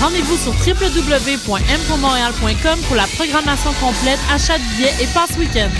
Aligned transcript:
Rendez-vous 0.00 0.36
sur 0.36 0.52
www.mpourmontréal.com 0.52 2.78
pour 2.86 2.96
la 2.96 3.06
programmation 3.06 3.72
complète, 3.74 4.18
achat 4.30 4.58
de 4.58 4.64
billets 4.76 4.92
et 5.00 5.06
passe 5.06 5.30
week-end. 5.38 5.70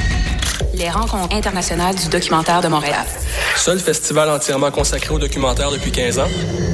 Les 0.72 0.88
rencontres 0.88 1.34
internationales 1.34 1.94
du 1.94 2.08
documentaire 2.08 2.62
de 2.62 2.68
Montréal. 2.68 3.04
Seul 3.56 3.78
festival 3.78 4.30
entièrement 4.30 4.70
consacré 4.70 5.12
au 5.14 5.18
documentaire 5.18 5.70
depuis 5.70 5.92
15 5.92 6.18
ans. 6.18 6.28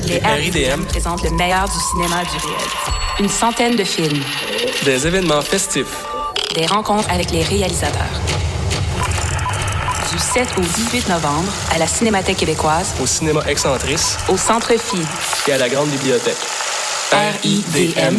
Les 0.06 0.18
RIDM 0.18 0.84
présentent 0.84 1.24
le 1.24 1.30
meilleur 1.30 1.68
du 1.68 1.80
cinéma 1.80 2.22
du 2.22 2.36
réel. 2.46 2.60
Une 3.18 3.28
centaine 3.28 3.74
de 3.76 3.82
films. 3.84 4.22
Des 4.84 5.04
événements 5.06 5.42
festifs. 5.42 6.04
Des 6.54 6.66
rencontres 6.66 7.10
avec 7.10 7.32
les 7.32 7.42
réalisateurs. 7.42 8.20
Du 10.12 10.18
7 10.18 10.46
au 10.58 10.60
18 10.60 11.08
novembre, 11.08 11.50
à 11.74 11.78
la 11.78 11.88
Cinémathèque 11.88 12.36
québécoise. 12.36 12.94
Au 13.02 13.06
cinéma 13.06 13.42
Excentrice. 13.48 14.16
Au 14.28 14.36
Centre 14.36 14.72
Phi. 14.78 14.98
Et 15.48 15.52
à 15.52 15.58
la 15.58 15.68
Grande 15.68 15.88
Bibliothèque. 15.88 16.36
RIDM, 17.12 18.16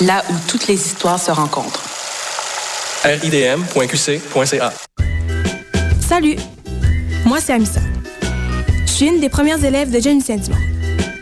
là 0.00 0.24
où 0.28 0.34
toutes 0.48 0.66
les 0.66 0.74
histoires 0.74 1.20
se 1.20 1.30
rencontrent. 1.30 1.84
ridm.qc.ca 3.04 4.72
Salut, 6.00 6.36
moi 7.24 7.38
c'est 7.40 7.52
Amissa. 7.52 7.80
Je 8.84 8.90
suis 8.90 9.06
une 9.06 9.20
des 9.20 9.28
premières 9.28 9.64
élèves 9.64 9.92
de 9.92 10.00
Jeune 10.00 10.16
Lucien 10.18 10.38
Dumont. 10.38 10.58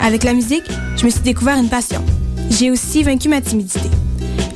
Avec 0.00 0.24
la 0.24 0.32
musique, 0.32 0.64
je 0.96 1.04
me 1.04 1.10
suis 1.10 1.20
découvert 1.20 1.58
une 1.58 1.68
passion. 1.68 2.02
J'ai 2.48 2.70
aussi 2.70 3.02
vaincu 3.02 3.28
ma 3.28 3.42
timidité. 3.42 3.90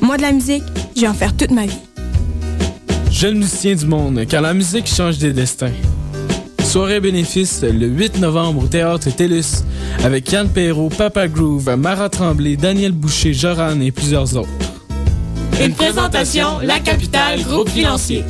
Moi 0.01 0.17
de 0.17 0.23
la 0.23 0.31
musique, 0.31 0.63
je 0.95 1.01
vais 1.01 1.07
en 1.07 1.13
faire 1.13 1.37
toute 1.37 1.51
ma 1.51 1.67
vie. 1.67 1.77
Jeune 3.11 3.37
musicien 3.37 3.75
du 3.75 3.85
monde, 3.85 4.25
car 4.27 4.41
la 4.41 4.55
musique 4.55 4.87
change 4.87 5.19
des 5.19 5.33
destins. 5.33 5.71
Soirée 6.75 6.99
bénéfice 6.99 7.61
le 7.61 7.87
8 7.87 8.19
novembre 8.19 8.65
au 8.65 8.67
Théâtre 8.67 9.09
TELUS 9.09 9.63
avec 10.03 10.29
Yann 10.29 10.49
Perrault, 10.49 10.89
Papa 10.89 11.29
Groove, 11.29 11.73
Mara 11.77 12.09
Tremblay, 12.09 12.57
Daniel 12.57 12.91
Boucher, 12.91 13.33
Joran 13.33 13.79
et 13.79 13.91
plusieurs 13.91 14.35
autres. 14.35 14.49
Une 15.63 15.73
présentation, 15.73 16.59
La 16.63 16.81
Capitale, 16.81 17.41
groupe 17.43 17.69
financier. 17.69 18.25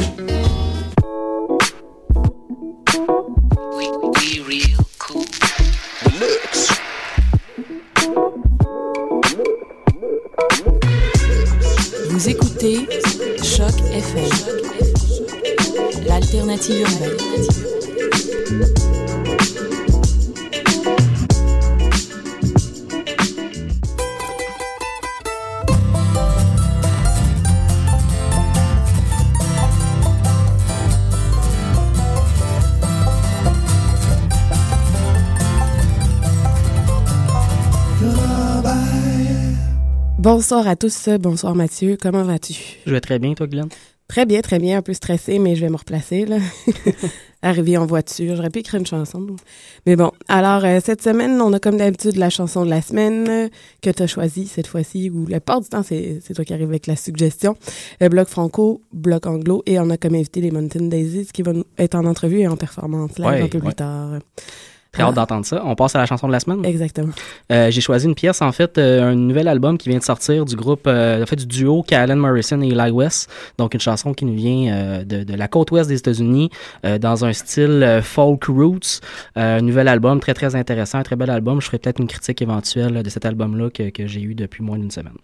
Vous 12.11 12.29
écoutez 12.29 12.87
Choc 13.41 13.73
FM, 13.91 14.29
l'alternative 16.07 16.81
urbaine. 16.81 17.94
Bonsoir 40.25 40.67
à 40.67 40.75
tous, 40.75 41.07
bonsoir 41.19 41.53
Mathieu, 41.53 41.97
comment 42.01 42.23
vas-tu? 42.23 42.55
Je 42.87 42.91
vais 42.91 42.99
très 42.99 43.19
bien, 43.19 43.35
toi 43.35 43.45
Glenn? 43.45 43.67
Très 44.07 44.25
bien, 44.25 44.41
très 44.41 44.57
bien, 44.57 44.79
un 44.79 44.81
peu 44.81 44.95
stressé, 44.95 45.37
mais 45.37 45.55
je 45.55 45.61
vais 45.61 45.69
me 45.69 45.75
replacer, 45.77 46.25
là. 46.25 46.37
Arrivé 47.43 47.77
en 47.77 47.85
voiture, 47.85 48.35
j'aurais 48.35 48.49
pu 48.49 48.57
écrire 48.59 48.79
une 48.79 48.87
chanson. 48.87 49.27
Mais 49.85 49.95
bon, 49.95 50.11
alors 50.27 50.65
euh, 50.65 50.79
cette 50.83 51.03
semaine, 51.03 51.39
on 51.39 51.53
a 51.53 51.59
comme 51.59 51.77
d'habitude 51.77 52.15
la 52.15 52.31
chanson 52.31 52.65
de 52.65 52.71
la 52.71 52.81
semaine 52.81 53.27
euh, 53.29 53.49
que 53.83 53.91
tu 53.91 54.01
as 54.01 54.07
choisie 54.07 54.47
cette 54.47 54.65
fois-ci, 54.65 55.11
ou 55.11 55.27
la 55.27 55.39
part 55.39 55.61
du 55.61 55.69
temps, 55.69 55.83
c'est 55.83 56.33
toi 56.33 56.43
qui 56.43 56.55
arrives 56.55 56.69
avec 56.69 56.87
la 56.87 56.95
suggestion. 56.95 57.55
Le 58.01 58.09
bloc 58.09 58.27
franco, 58.27 58.81
bloc 58.93 59.27
anglo, 59.27 59.61
et 59.67 59.79
on 59.79 59.91
a 59.91 59.97
comme 59.97 60.15
invité 60.15 60.41
les 60.41 60.49
Mountain 60.49 60.85
Daisies 60.85 61.27
qui 61.31 61.43
vont 61.43 61.63
être 61.77 61.93
en 61.93 62.05
entrevue 62.05 62.39
et 62.39 62.47
en 62.47 62.57
performance 62.57 63.19
live 63.19 63.27
Ouais, 63.27 63.41
un 63.43 63.47
peu 63.47 63.59
ouais. 63.59 63.65
plus 63.65 63.75
tard. 63.75 64.13
Très 64.95 65.03
hâte 65.03 65.15
d'entendre 65.15 65.45
ça. 65.45 65.61
On 65.65 65.75
passe 65.75 65.93
à 65.95 65.99
la 65.99 66.05
chanson 66.05 66.27
de 66.27 66.31
la 66.31 66.39
semaine. 66.39 66.63
Exactement. 66.63 67.11
Euh, 67.51 67.69
J'ai 67.69 67.81
choisi 67.81 68.07
une 68.07 68.15
pièce, 68.15 68.41
en 68.41 68.51
fait, 68.53 68.77
euh, 68.77 69.11
un 69.11 69.15
nouvel 69.15 69.47
album 69.49 69.77
qui 69.77 69.89
vient 69.89 69.97
de 69.99 70.03
sortir 70.03 70.45
du 70.45 70.55
groupe, 70.55 70.87
euh, 70.87 71.21
en 71.21 71.25
fait, 71.25 71.35
du 71.35 71.45
duo 71.45 71.83
Callan 71.83 72.15
Morrison 72.15 72.61
et 72.61 72.69
Eli 72.69 72.91
West. 72.91 73.29
Donc, 73.57 73.73
une 73.73 73.79
chanson 73.81 74.13
qui 74.13 74.23
nous 74.23 74.35
vient 74.35 75.03
de, 75.03 75.23
de 75.23 75.33
la 75.35 75.47
côte 75.49 75.71
ouest 75.71 75.89
des 75.89 75.97
États-Unis, 75.97 76.49
dans 77.01 77.25
un 77.25 77.33
style 77.33 77.99
folk 78.03 78.45
roots. 78.45 79.01
Un 79.35 79.61
nouvel 79.61 79.87
album 79.87 80.19
très, 80.19 80.33
très 80.33 80.55
intéressant, 80.55 80.99
un 80.99 81.03
très 81.03 81.15
bel 81.17 81.29
album. 81.29 81.59
Je 81.59 81.67
ferai 81.67 81.77
peut-être 81.79 81.99
une 81.99 82.07
critique 82.07 82.41
éventuelle 82.41 83.03
de 83.03 83.09
cet 83.09 83.25
album-là 83.25 83.69
que, 83.69 83.89
que 83.89 84.07
j'ai 84.07 84.21
eu 84.21 84.33
depuis 84.33 84.63
moins 84.63 84.77
d'une 84.77 84.91
semaine. 84.91 85.17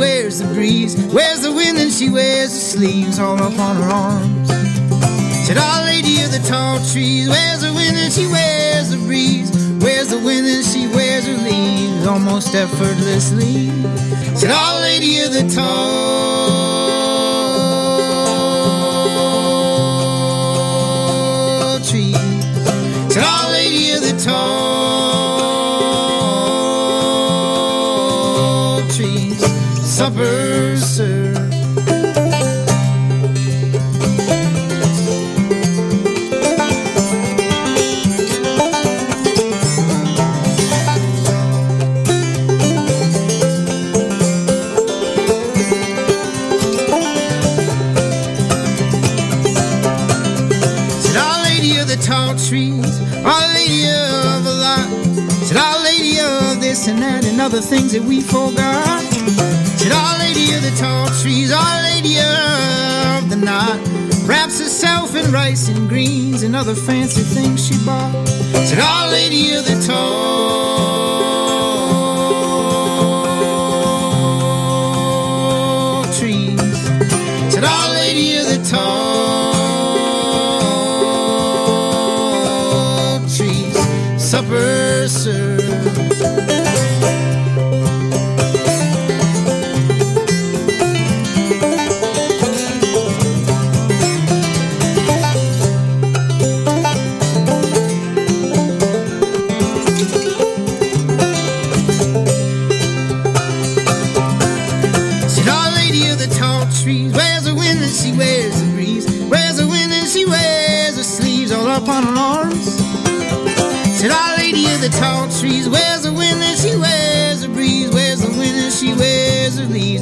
Wears 0.00 0.38
the 0.38 0.46
breeze? 0.54 0.96
Where's 1.12 1.42
the 1.42 1.52
wind 1.52 1.76
and 1.76 1.92
she 1.92 2.08
wears 2.08 2.52
the 2.54 2.58
sleeves 2.58 3.18
all 3.18 3.40
up 3.40 3.58
on 3.58 3.76
her 3.76 3.90
arms? 4.08 4.48
Said 5.46 5.58
Our 5.58 5.84
Lady 5.84 6.22
of 6.22 6.32
the 6.32 6.42
Tall 6.48 6.78
Trees, 6.90 7.28
where's 7.28 7.60
the 7.60 7.72
wind 7.74 7.96
and 7.98 8.10
she 8.10 8.26
wears 8.26 8.88
the 8.90 8.96
breeze? 8.96 9.50
Where's 9.82 10.08
the 10.08 10.18
wind 10.18 10.46
and 10.46 10.64
she 10.64 10.86
wears 10.86 11.26
her 11.26 11.36
leaves 11.36 12.06
almost 12.06 12.54
effortlessly? 12.54 13.68
Said 14.36 14.50
Our 14.50 14.80
Lady 14.80 15.20
of 15.20 15.34
the 15.34 15.46
Tall 15.54 16.69
supper 30.00 30.76
served. 30.78 31.36
tall 52.00 52.34
trees, 52.34 53.00
Our 53.26 53.46
Lady 53.52 53.84
of 53.84 54.44
the 54.44 54.54
Lot, 54.64 54.88
said 55.44 55.58
Our 55.58 55.84
Lady 55.84 56.18
of 56.18 56.62
this 56.62 56.88
and 56.88 57.02
that 57.02 57.26
and 57.26 57.38
other 57.38 57.60
things 57.60 57.92
that 57.92 58.02
we 58.02 58.22
forgot. 58.22 59.19
Said, 59.80 59.92
Our 59.92 60.18
Lady 60.18 60.52
of 60.52 60.60
the 60.60 60.76
tall 60.76 61.06
trees, 61.22 61.50
Our 61.50 61.82
Lady 61.84 62.18
of 62.18 63.30
the 63.30 63.36
knot, 63.42 63.80
wraps 64.28 64.60
herself 64.60 65.16
in 65.16 65.32
rice 65.32 65.68
and 65.68 65.88
greens 65.88 66.42
and 66.42 66.54
other 66.54 66.74
fancy 66.74 67.22
things 67.22 67.66
she 67.66 67.82
bought. 67.86 68.12
Said, 68.68 68.78
Our 68.78 69.10
Lady 69.10 69.54
of 69.54 69.64
the 69.64 69.82
tall 69.86 70.29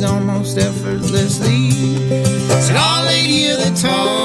almost 0.05 0.59
effortlessly. 0.59 1.71
Our 2.77 3.05
Lady 3.07 3.49
of 3.49 3.59
the 3.59 3.73
tall 3.81 4.18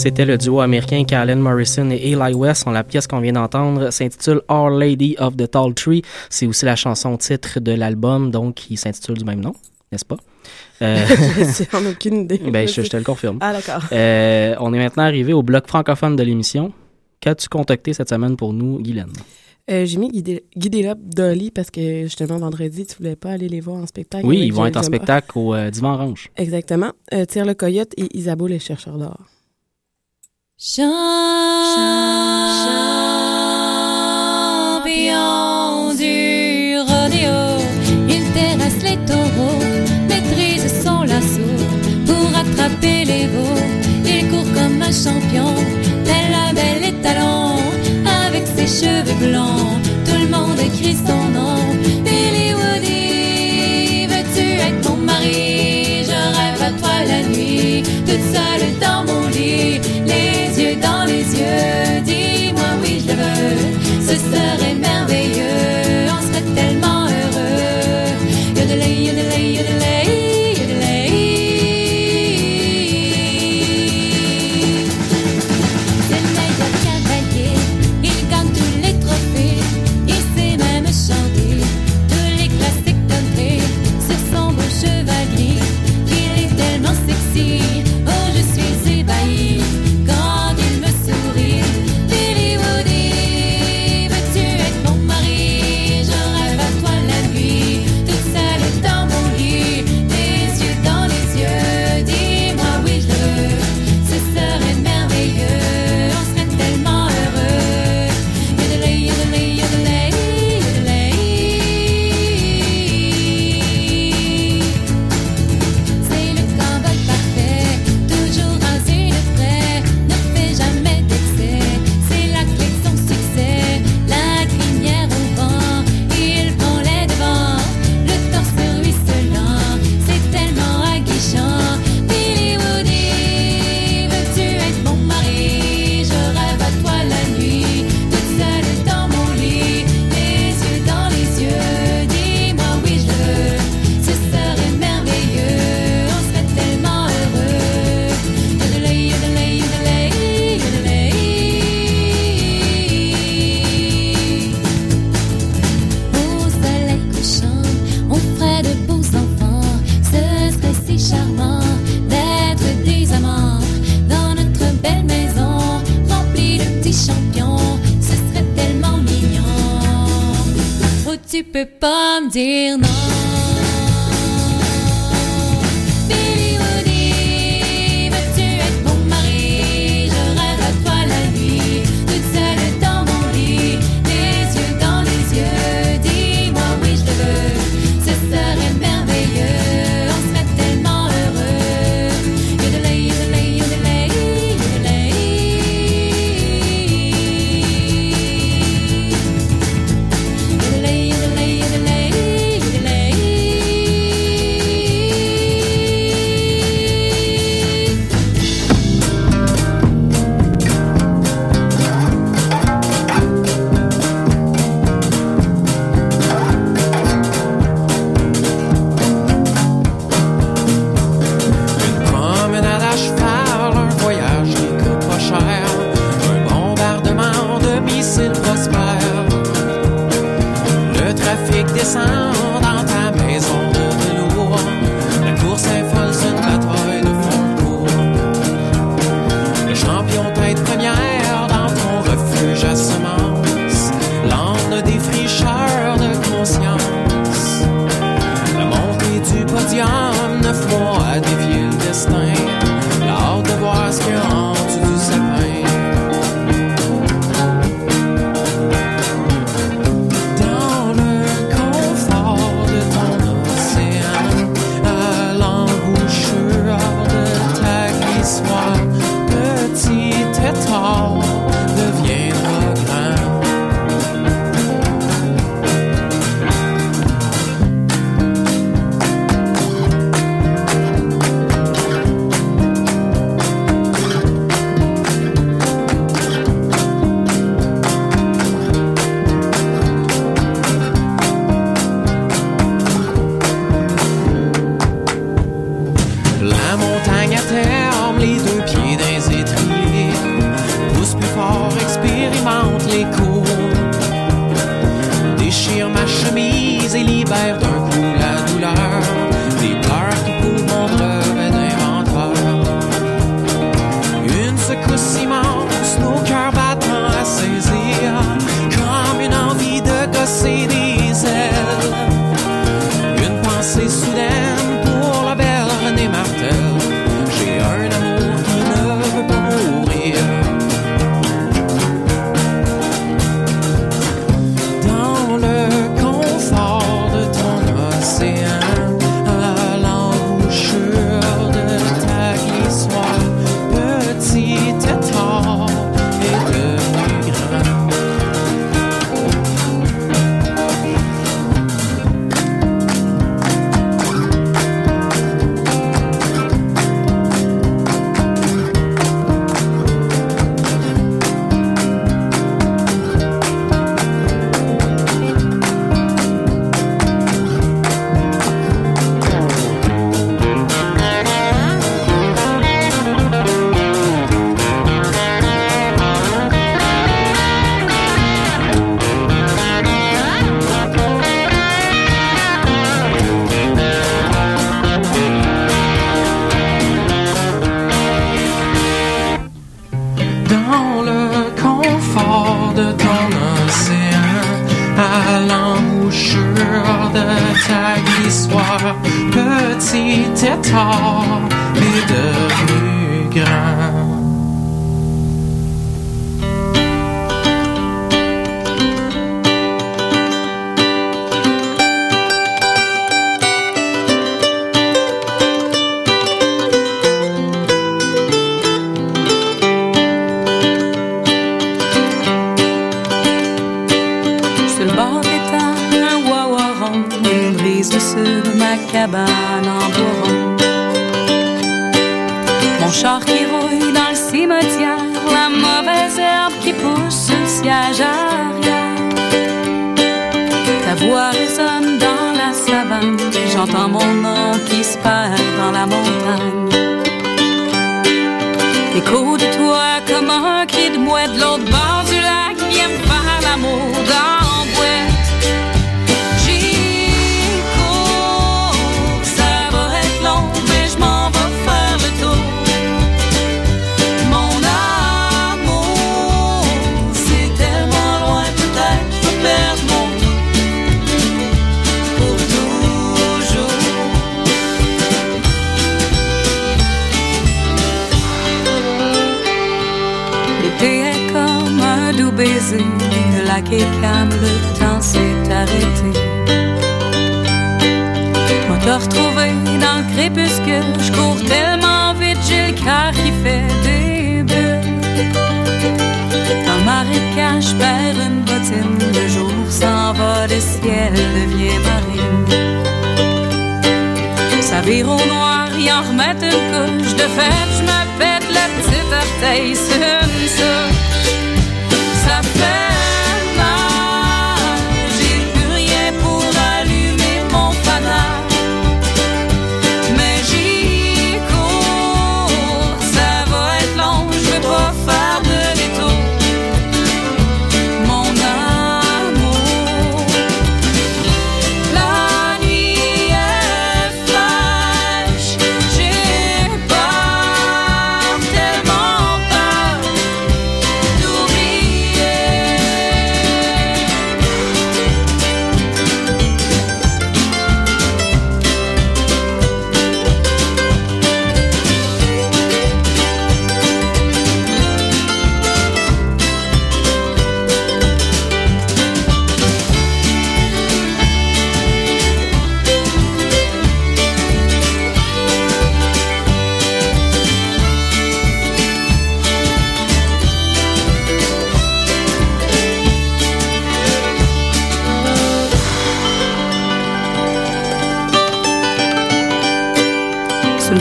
C'était 0.00 0.24
le 0.24 0.38
duo 0.38 0.60
américain 0.60 1.04
Callan 1.04 1.36
Morrison 1.36 1.90
et 1.90 2.12
Eli 2.12 2.32
West. 2.32 2.64
La 2.66 2.82
pièce 2.82 3.06
qu'on 3.06 3.20
vient 3.20 3.34
d'entendre 3.34 3.90
s'intitule 3.90 4.40
Our 4.48 4.70
Lady 4.70 5.14
of 5.18 5.36
the 5.36 5.50
Tall 5.50 5.74
Tree. 5.74 6.00
C'est 6.30 6.46
aussi 6.46 6.64
la 6.64 6.74
chanson 6.74 7.18
titre 7.18 7.60
de 7.60 7.72
l'album, 7.72 8.30
donc 8.30 8.54
qui 8.54 8.78
s'intitule 8.78 9.18
du 9.18 9.26
même 9.26 9.40
nom, 9.40 9.52
n'est-ce 9.92 10.06
pas? 10.06 10.16
Euh, 10.80 11.04
J'en 11.70 11.84
ai 11.84 11.88
aucune 11.90 12.22
idée. 12.22 12.38
ben, 12.50 12.66
je, 12.66 12.80
je 12.80 12.88
te 12.88 12.96
le 12.96 13.04
confirme. 13.04 13.36
Ah, 13.42 13.52
d'accord. 13.52 13.82
Euh, 13.92 14.54
on 14.60 14.72
est 14.72 14.78
maintenant 14.78 15.02
arrivé 15.02 15.34
au 15.34 15.42
bloc 15.42 15.66
francophone 15.66 16.16
de 16.16 16.22
l'émission. 16.22 16.72
Qu'as-tu 17.20 17.50
contacté 17.50 17.92
cette 17.92 18.08
semaine 18.08 18.36
pour 18.38 18.54
nous, 18.54 18.78
Guylaine? 18.78 19.12
Euh, 19.70 19.84
J'ai 19.84 19.98
mis 19.98 20.08
Guidé 20.08 20.44
Guidé 20.56 20.82
Lop 20.82 20.98
Dolly 21.02 21.50
parce 21.50 21.70
que 21.70 22.04
justement 22.04 22.38
vendredi, 22.38 22.86
tu 22.86 22.96
voulais 22.96 23.16
pas 23.16 23.32
aller 23.32 23.50
les 23.50 23.60
voir 23.60 23.76
en 23.76 23.86
spectacle. 23.86 24.24
Oui, 24.24 24.40
ils 24.46 24.52
vont 24.54 24.64
être 24.64 24.78
en 24.78 24.82
spectacle 24.82 25.38
au 25.38 25.54
euh, 25.54 25.68
Divan 25.70 25.92
Orange. 25.92 26.30
Exactement. 26.38 26.92
Euh, 27.12 27.26
Tire 27.26 27.44
le 27.44 27.52
coyote 27.52 27.92
et 27.98 28.06
Isabeau 28.16 28.46
les 28.46 28.58
chercheurs 28.58 28.96
d'or. 28.96 29.18
Champion 30.62 30.84
du 35.94 36.76
rodéo, 36.80 37.64
il 38.06 38.30
terrasse 38.34 38.82
les 38.82 38.98
taureaux, 39.06 39.64
maîtrise 40.06 40.70
son 40.84 41.04
lasso 41.04 41.40
pour 42.04 42.28
attraper 42.38 43.06
les 43.06 43.26
veaux. 43.28 43.56
Il 44.04 44.28
court 44.28 44.52
comme 44.52 44.82
un 44.82 44.92
champion, 44.92 45.54
tel 46.04 46.30
la 46.30 46.52
belle 46.52 46.84
étalon, 46.90 47.56
avec 48.26 48.46
ses 48.46 48.66
cheveux 48.66 49.14
blancs. 49.14 49.80
Tout 50.04 50.20
le 50.20 50.28
monde 50.28 50.60
écrit 50.60 50.94
son 50.94 51.24
nom. 51.38 51.56
Billy 52.04 52.52
Woody, 52.52 54.06
veux-tu 54.08 54.46
être 54.60 54.90
mon 54.90 54.96
mari? 54.98 56.04
Je 56.04 56.20
rêve 56.36 56.62
à 56.62 56.70
toi 56.78 56.96
la 57.08 57.22
nuit, 57.22 57.82
toute 58.04 58.26
seule 58.34 58.78
dans 58.78 59.02
mon 59.10 59.26
lit, 59.28 59.80
dans 60.80 61.04
les 61.04 61.24
yeux. 61.38 62.19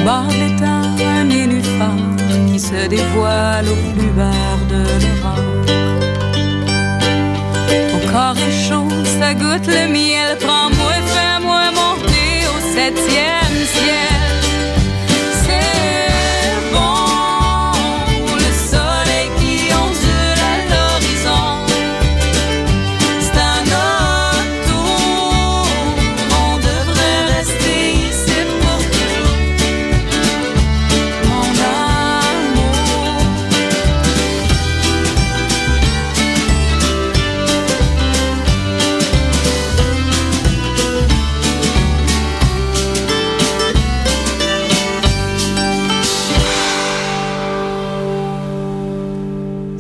Bord 0.04 0.28
de 0.28 0.34
l'étang, 0.34 0.84
un 1.18 1.24
nénuphar 1.24 1.96
qui 2.48 2.60
se 2.60 2.88
dévoile 2.88 3.66
aux 3.68 4.00
lueurs 4.00 4.64
de 4.70 4.82
l'aurore. 5.02 5.50
Mon 7.92 8.12
corps 8.12 8.38
est 8.38 8.68
chaud, 8.68 8.90
ça 9.20 9.34
goûte 9.34 9.68
le 9.68 9.88
miel. 9.92 10.38
Prends-moi, 10.40 10.94
fais-moi 11.14 11.72
monter 11.72 12.46
au 12.54 12.60
septième 12.76 13.66
ciel. 13.74 14.19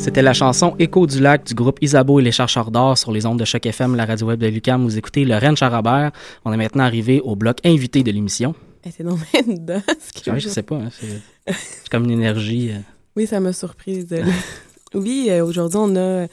C'était 0.09 0.23
la 0.23 0.33
chanson 0.33 0.73
Écho 0.79 1.05
du 1.05 1.19
lac 1.19 1.43
du 1.43 1.53
groupe 1.53 1.77
Isabeau 1.83 2.19
et 2.19 2.23
les 2.23 2.31
chercheurs 2.31 2.71
d'or 2.71 2.97
sur 2.97 3.11
les 3.11 3.27
ondes 3.27 3.37
de 3.37 3.45
Choc 3.45 3.63
FM, 3.63 3.95
la 3.95 4.07
radio 4.07 4.25
web 4.25 4.39
de 4.39 4.47
Lucam. 4.47 4.83
Vous 4.83 4.97
écoutez 4.97 5.23
Lorraine 5.23 5.55
Charabert. 5.55 6.11
On 6.45 6.51
est 6.51 6.57
maintenant 6.57 6.83
arrivé 6.83 7.21
au 7.23 7.35
bloc 7.35 7.57
invité 7.63 8.01
de 8.01 8.09
l'émission. 8.09 8.55
C'est 8.89 9.03
donc. 9.03 9.19
Oui, 9.35 10.39
je 10.39 10.49
sais 10.49 10.63
pas. 10.63 10.77
hein, 10.77 10.89
c'est 10.99 11.53
c'est 11.53 11.89
comme 11.91 12.05
une 12.05 12.09
énergie. 12.09 12.71
euh. 12.71 12.79
Oui, 13.15 13.27
ça 13.27 13.39
m'a 13.39 13.53
surprise. 13.53 14.07
oui, 14.95 15.27
euh, 15.29 15.45
aujourd'hui, 15.45 15.77
on 15.79 15.95
a 15.95 16.25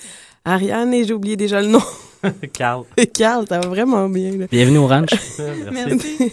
Ariane 0.47 0.95
et 0.95 1.05
j'ai 1.05 1.13
oublié 1.13 1.37
déjà 1.37 1.61
le 1.61 1.69
nom. 1.69 1.83
Carl. 2.55 2.85
Carl, 3.15 3.45
ça 3.47 3.61
va 3.61 3.69
vraiment 3.69 4.09
bien. 4.09 4.39
là. 4.39 4.47
Bienvenue 4.51 4.79
au 4.79 4.87
ranch. 4.87 5.11
Merci. 5.71 6.33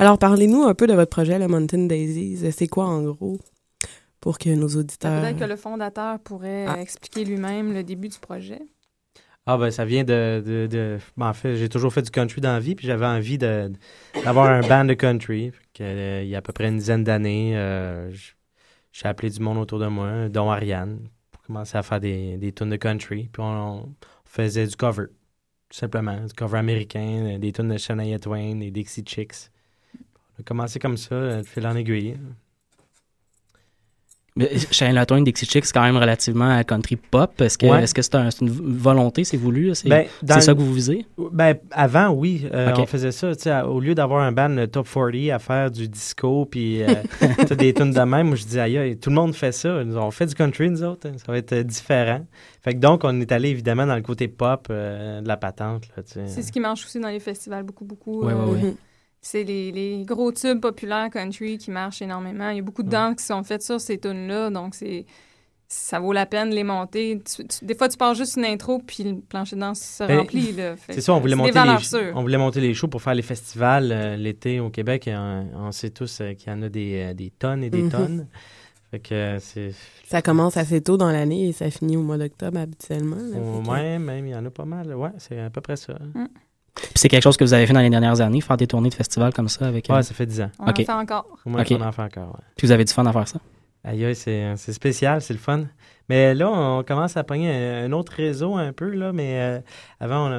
Alors, 0.00 0.18
parlez-nous 0.18 0.64
un 0.64 0.74
peu 0.74 0.88
de 0.88 0.94
votre 0.94 1.10
projet, 1.10 1.38
le 1.38 1.46
Mountain 1.46 1.86
Daisies. 1.86 2.40
C'est 2.50 2.66
quoi, 2.66 2.86
en 2.86 3.00
gros, 3.02 3.38
pour 4.24 4.38
que 4.38 4.48
nos 4.48 4.68
auditeurs... 4.68 5.20
Peut-être 5.20 5.38
que 5.38 5.44
le 5.44 5.56
fondateur 5.56 6.18
pourrait 6.18 6.64
Ah. 6.66 6.80
expliquer 6.80 7.26
lui-même 7.26 7.74
le 7.74 7.84
début 7.84 8.08
du 8.08 8.18
projet. 8.18 8.62
Ah 9.44 9.58
ben 9.58 9.70
ça 9.70 9.84
vient 9.84 10.02
de... 10.02 10.42
de, 10.42 10.66
de- 10.66 10.98
ben, 11.18 11.28
en 11.28 11.34
fait, 11.34 11.56
j'ai 11.56 11.68
toujours 11.68 11.92
fait 11.92 12.00
du 12.00 12.10
country 12.10 12.40
dans 12.40 12.54
la 12.54 12.58
vie, 12.58 12.74
puis 12.74 12.86
j'avais 12.86 13.04
envie 13.04 13.36
de, 13.36 13.70
d'avoir 14.24 14.46
un 14.46 14.62
band 14.62 14.86
de 14.86 14.94
country. 14.94 15.52
Que, 15.74 15.82
euh, 15.82 16.22
il 16.22 16.30
y 16.30 16.34
a 16.34 16.38
à 16.38 16.40
peu 16.40 16.54
près 16.54 16.68
une 16.68 16.78
dizaine 16.78 17.04
d'années, 17.04 17.54
euh, 17.54 18.10
j'ai 18.92 19.06
appelé 19.06 19.28
du 19.28 19.40
monde 19.40 19.58
autour 19.58 19.78
de 19.78 19.88
moi, 19.88 20.30
dont 20.30 20.50
Ariane, 20.50 21.00
pour 21.30 21.42
commencer 21.42 21.76
à 21.76 21.82
faire 21.82 22.00
des, 22.00 22.38
des 22.38 22.50
tunes 22.50 22.70
de 22.70 22.76
country. 22.76 23.28
Puis 23.30 23.42
on, 23.42 23.82
on 23.82 23.94
faisait 24.24 24.66
du 24.66 24.74
cover, 24.74 25.08
tout 25.68 25.76
simplement. 25.76 26.18
Du 26.24 26.32
cover 26.32 26.56
américain, 26.56 27.36
des 27.38 27.52
tunes 27.52 27.68
de 27.68 27.76
Shania 27.76 28.18
Twain, 28.18 28.54
des 28.56 28.70
Dixie 28.70 29.04
Chicks. 29.04 29.50
On 29.98 30.40
a 30.40 30.42
commencé 30.44 30.78
comme 30.78 30.96
ça, 30.96 31.42
de 31.42 31.46
fil 31.46 31.66
en 31.66 31.76
aiguille. 31.76 32.16
Mais 34.36 34.50
Shane 34.72 34.96
Latone, 34.96 35.22
Dixie 35.22 35.46
Chicks, 35.46 35.64
c'est 35.66 35.72
quand 35.72 35.84
même 35.84 35.96
relativement 35.96 36.50
à 36.50 36.64
country 36.64 36.96
pop. 36.96 37.40
Est-ce 37.40 37.56
que 37.56 37.66
Ouais. 37.66 37.84
est-ce 37.84 37.94
que 37.94 38.02
c'est 38.02 38.16
un- 38.16 38.32
c'est 38.32 38.40
une 38.40 38.50
volonté, 38.50 39.22
c'est 39.22 39.36
voulu? 39.36 39.72
C'est 39.76 39.88
Ben, 39.88 40.06
ça 40.40 40.54
que 40.54 40.58
vous 40.58 40.74
visez? 40.74 41.06
Ben, 41.30 41.54
avant, 41.70 42.08
oui. 42.08 42.48
Euh. 42.52 42.72
On 42.76 42.84
faisait 42.84 43.12
ça, 43.12 43.32
tu 43.36 43.42
sais, 43.42 43.50
à- 43.50 43.68
au 43.68 43.78
lieu 43.78 43.94
d'avoir 43.94 44.24
un 44.24 44.32
band 44.32 44.50
euh, 44.58 44.66
top 44.66 44.88
40 44.92 45.30
à 45.30 45.38
faire 45.38 45.70
du 45.70 45.86
disco 45.88 46.46
puis 46.46 46.82
euh, 46.82 46.86
des 47.56 47.72
tunes 47.74 47.92
de 47.92 48.00
même, 48.00 48.26
moi 48.26 48.36
je 48.36 48.42
disais, 48.42 48.58
aïe, 48.60 48.76
aïe, 48.76 48.96
tout 48.98 49.10
le 49.10 49.14
monde 49.14 49.36
fait 49.36 49.52
ça. 49.52 49.84
Nous, 49.84 49.96
On 49.96 50.10
fait 50.10 50.26
du 50.26 50.34
country, 50.34 50.68
nous 50.68 50.82
autres. 50.82 51.06
hein. 51.08 51.12
Ça 51.24 51.30
va 51.30 51.38
être 51.38 51.52
euh, 51.52 51.62
différent. 51.62 52.26
Fait 52.60 52.74
que 52.74 52.78
donc, 52.80 53.02
on 53.04 53.20
est 53.20 53.30
allé 53.30 53.50
évidemment 53.50 53.86
dans 53.86 53.94
le 53.94 54.02
côté 54.02 54.26
pop 54.26 54.66
euh, 54.68 55.20
de 55.20 55.28
la 55.28 55.36
patente. 55.36 55.84
C'est 56.06 56.42
ce 56.42 56.50
qui 56.50 56.58
marche 56.58 56.84
aussi 56.84 56.98
dans 56.98 57.08
les 57.08 57.20
festivals 57.20 57.62
beaucoup, 57.62 57.84
beaucoup. 57.84 58.28
Euh, 58.28 58.34
ouais, 58.46 58.62
ouais. 58.64 58.74
C'est 59.26 59.42
les, 59.44 59.72
les 59.72 60.02
gros 60.04 60.30
tubes 60.32 60.60
populaires 60.60 61.08
country 61.10 61.56
qui 61.56 61.70
marchent 61.70 62.02
énormément. 62.02 62.50
Il 62.50 62.56
y 62.56 62.58
a 62.58 62.62
beaucoup 62.62 62.82
de 62.82 62.90
danses 62.90 63.16
qui 63.16 63.24
sont 63.24 63.42
faites 63.42 63.62
sur 63.62 63.80
ces 63.80 63.98
tunes-là, 63.98 64.50
donc 64.50 64.74
c'est 64.74 65.06
ça 65.66 65.98
vaut 65.98 66.12
la 66.12 66.26
peine 66.26 66.50
de 66.50 66.54
les 66.54 66.62
monter. 66.62 67.20
Tu- 67.24 67.44
tu- 67.46 67.64
des 67.64 67.74
fois, 67.74 67.88
tu 67.88 67.96
pars 67.96 68.14
juste 68.14 68.36
une 68.36 68.44
intro, 68.44 68.80
puis 68.86 69.02
le 69.02 69.16
plancher 69.20 69.56
de 69.56 69.62
danse 69.62 69.80
se 69.80 70.04
Ben, 70.04 70.18
remplit. 70.18 70.54
C'est 70.90 71.00
ça, 71.00 71.14
on 71.14 71.20
voulait, 71.20 71.34
monter 71.34 71.52
les, 71.52 72.12
on 72.14 72.20
voulait 72.20 72.36
monter 72.38 72.60
les 72.60 72.74
shows 72.74 72.86
pour 72.88 73.00
faire 73.02 73.14
les 73.14 73.22
festivals 73.22 73.90
euh, 73.90 74.14
l'été 74.16 74.60
au 74.60 74.68
Québec. 74.68 75.08
Et 75.08 75.16
on, 75.16 75.46
on 75.54 75.72
sait 75.72 75.88
tous 75.90 76.20
euh, 76.20 76.34
qu'il 76.34 76.52
y 76.52 76.54
en 76.54 76.60
a 76.62 76.68
des, 76.68 77.06
euh, 77.10 77.14
des 77.14 77.30
tonnes 77.30 77.64
et 77.64 77.70
des 77.70 77.82
Mhm. 77.82 77.90
tonnes. 77.90 78.26
Fait 78.90 79.00
que 79.00 79.14
euh, 79.14 79.38
c'est... 79.40 79.72
Ça 80.06 80.20
commence 80.20 80.58
assez 80.58 80.82
tôt 80.82 80.98
dans 80.98 81.10
l'année 81.10 81.48
et 81.48 81.52
ça 81.52 81.70
finit 81.70 81.96
au 81.96 82.02
mois 82.02 82.18
d'octobre 82.18 82.58
habituellement. 82.58 83.16
là. 83.16 83.38
que- 83.62 84.00
même, 84.00 84.26
il 84.26 84.30
y 84.32 84.36
en 84.36 84.44
a 84.44 84.50
pas 84.50 84.66
mal. 84.66 84.94
Ouais, 84.94 85.10
c'est 85.16 85.40
à 85.40 85.48
peu 85.50 85.62
près 85.62 85.76
ça. 85.76 85.94
Puis 85.94 86.22
c'est 86.94 87.08
quelque 87.08 87.22
chose 87.22 87.36
que 87.36 87.44
vous 87.44 87.54
avez 87.54 87.66
fait 87.66 87.72
dans 87.72 87.80
les 87.80 87.90
dernières 87.90 88.20
années, 88.20 88.40
faire 88.40 88.56
des 88.56 88.66
tournées 88.66 88.88
de 88.88 88.94
festivals 88.94 89.32
comme 89.32 89.48
ça 89.48 89.66
avec. 89.66 89.88
euh, 89.88 89.94
Ouais, 89.94 90.02
ça 90.02 90.14
fait 90.14 90.26
10 90.26 90.40
ans. 90.42 90.50
On 90.58 90.68
en 90.68 90.74
fait 90.74 90.90
encore. 90.90 91.26
On 91.46 91.54
en 91.54 91.64
fait 91.64 91.74
encore, 92.02 92.28
ouais. 92.28 92.44
Puis 92.56 92.66
vous 92.66 92.72
avez 92.72 92.84
du 92.84 92.92
fun 92.92 93.06
à 93.06 93.12
faire 93.12 93.28
ça? 93.28 93.38
Aïe, 93.84 94.04
aïe, 94.04 94.14
c'est, 94.14 94.54
c'est 94.56 94.72
spécial, 94.72 95.20
c'est 95.20 95.34
le 95.34 95.38
fun. 95.38 95.64
Mais 96.08 96.34
là, 96.34 96.50
on 96.50 96.82
commence 96.82 97.16
à 97.16 97.24
pogner 97.24 97.50
un, 97.52 97.84
un 97.84 97.92
autre 97.92 98.12
réseau 98.16 98.56
un 98.56 98.72
peu, 98.72 98.88
là, 98.90 99.12
mais 99.12 99.40
euh, 99.40 99.60
avant, 100.00 100.30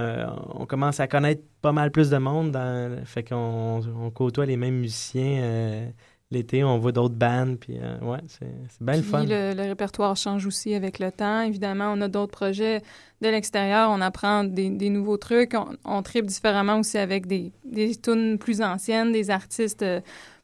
on, 0.55 0.65
commence 0.65 0.99
à 0.99 1.07
connaître 1.07 1.41
pas 1.61 1.71
mal 1.71 1.91
plus 1.91 2.09
de 2.09 2.17
monde. 2.17 2.51
Dans, 2.51 3.03
fait 3.05 3.23
qu'on 3.23 3.81
on 3.99 4.09
côtoie 4.11 4.45
les 4.45 4.57
mêmes 4.57 4.75
musiciens. 4.79 5.91
L'été, 6.31 6.63
on 6.63 6.77
voit 6.79 6.91
d'autres 6.91 7.15
bandes, 7.15 7.57
puis 7.59 7.77
euh, 7.81 7.97
ouais, 8.01 8.19
c'est, 8.27 8.47
c'est 8.69 8.81
bien 8.81 8.95
le 8.95 9.01
Puis 9.01 9.11
fun. 9.11 9.23
le, 9.23 9.53
le 9.55 9.63
répertoire 9.63 10.15
change 10.17 10.45
aussi 10.45 10.73
avec 10.73 10.99
le 10.99 11.11
temps. 11.11 11.41
Évidemment, 11.41 11.93
on 11.95 12.01
a 12.01 12.07
d'autres 12.07 12.31
projets 12.31 12.81
de 13.21 13.29
l'extérieur. 13.29 13.89
On 13.91 14.01
apprend 14.01 14.43
des, 14.43 14.69
des 14.69 14.89
nouveaux 14.89 15.17
trucs. 15.17 15.53
On, 15.53 15.67
on 15.85 16.01
tripe 16.01 16.25
différemment 16.25 16.79
aussi 16.79 16.97
avec 16.97 17.27
des, 17.27 17.51
des 17.63 17.95
tunes 17.95 18.37
plus 18.37 18.61
anciennes, 18.61 19.11
des 19.11 19.29
artistes 19.29 19.83
euh, 19.83 20.01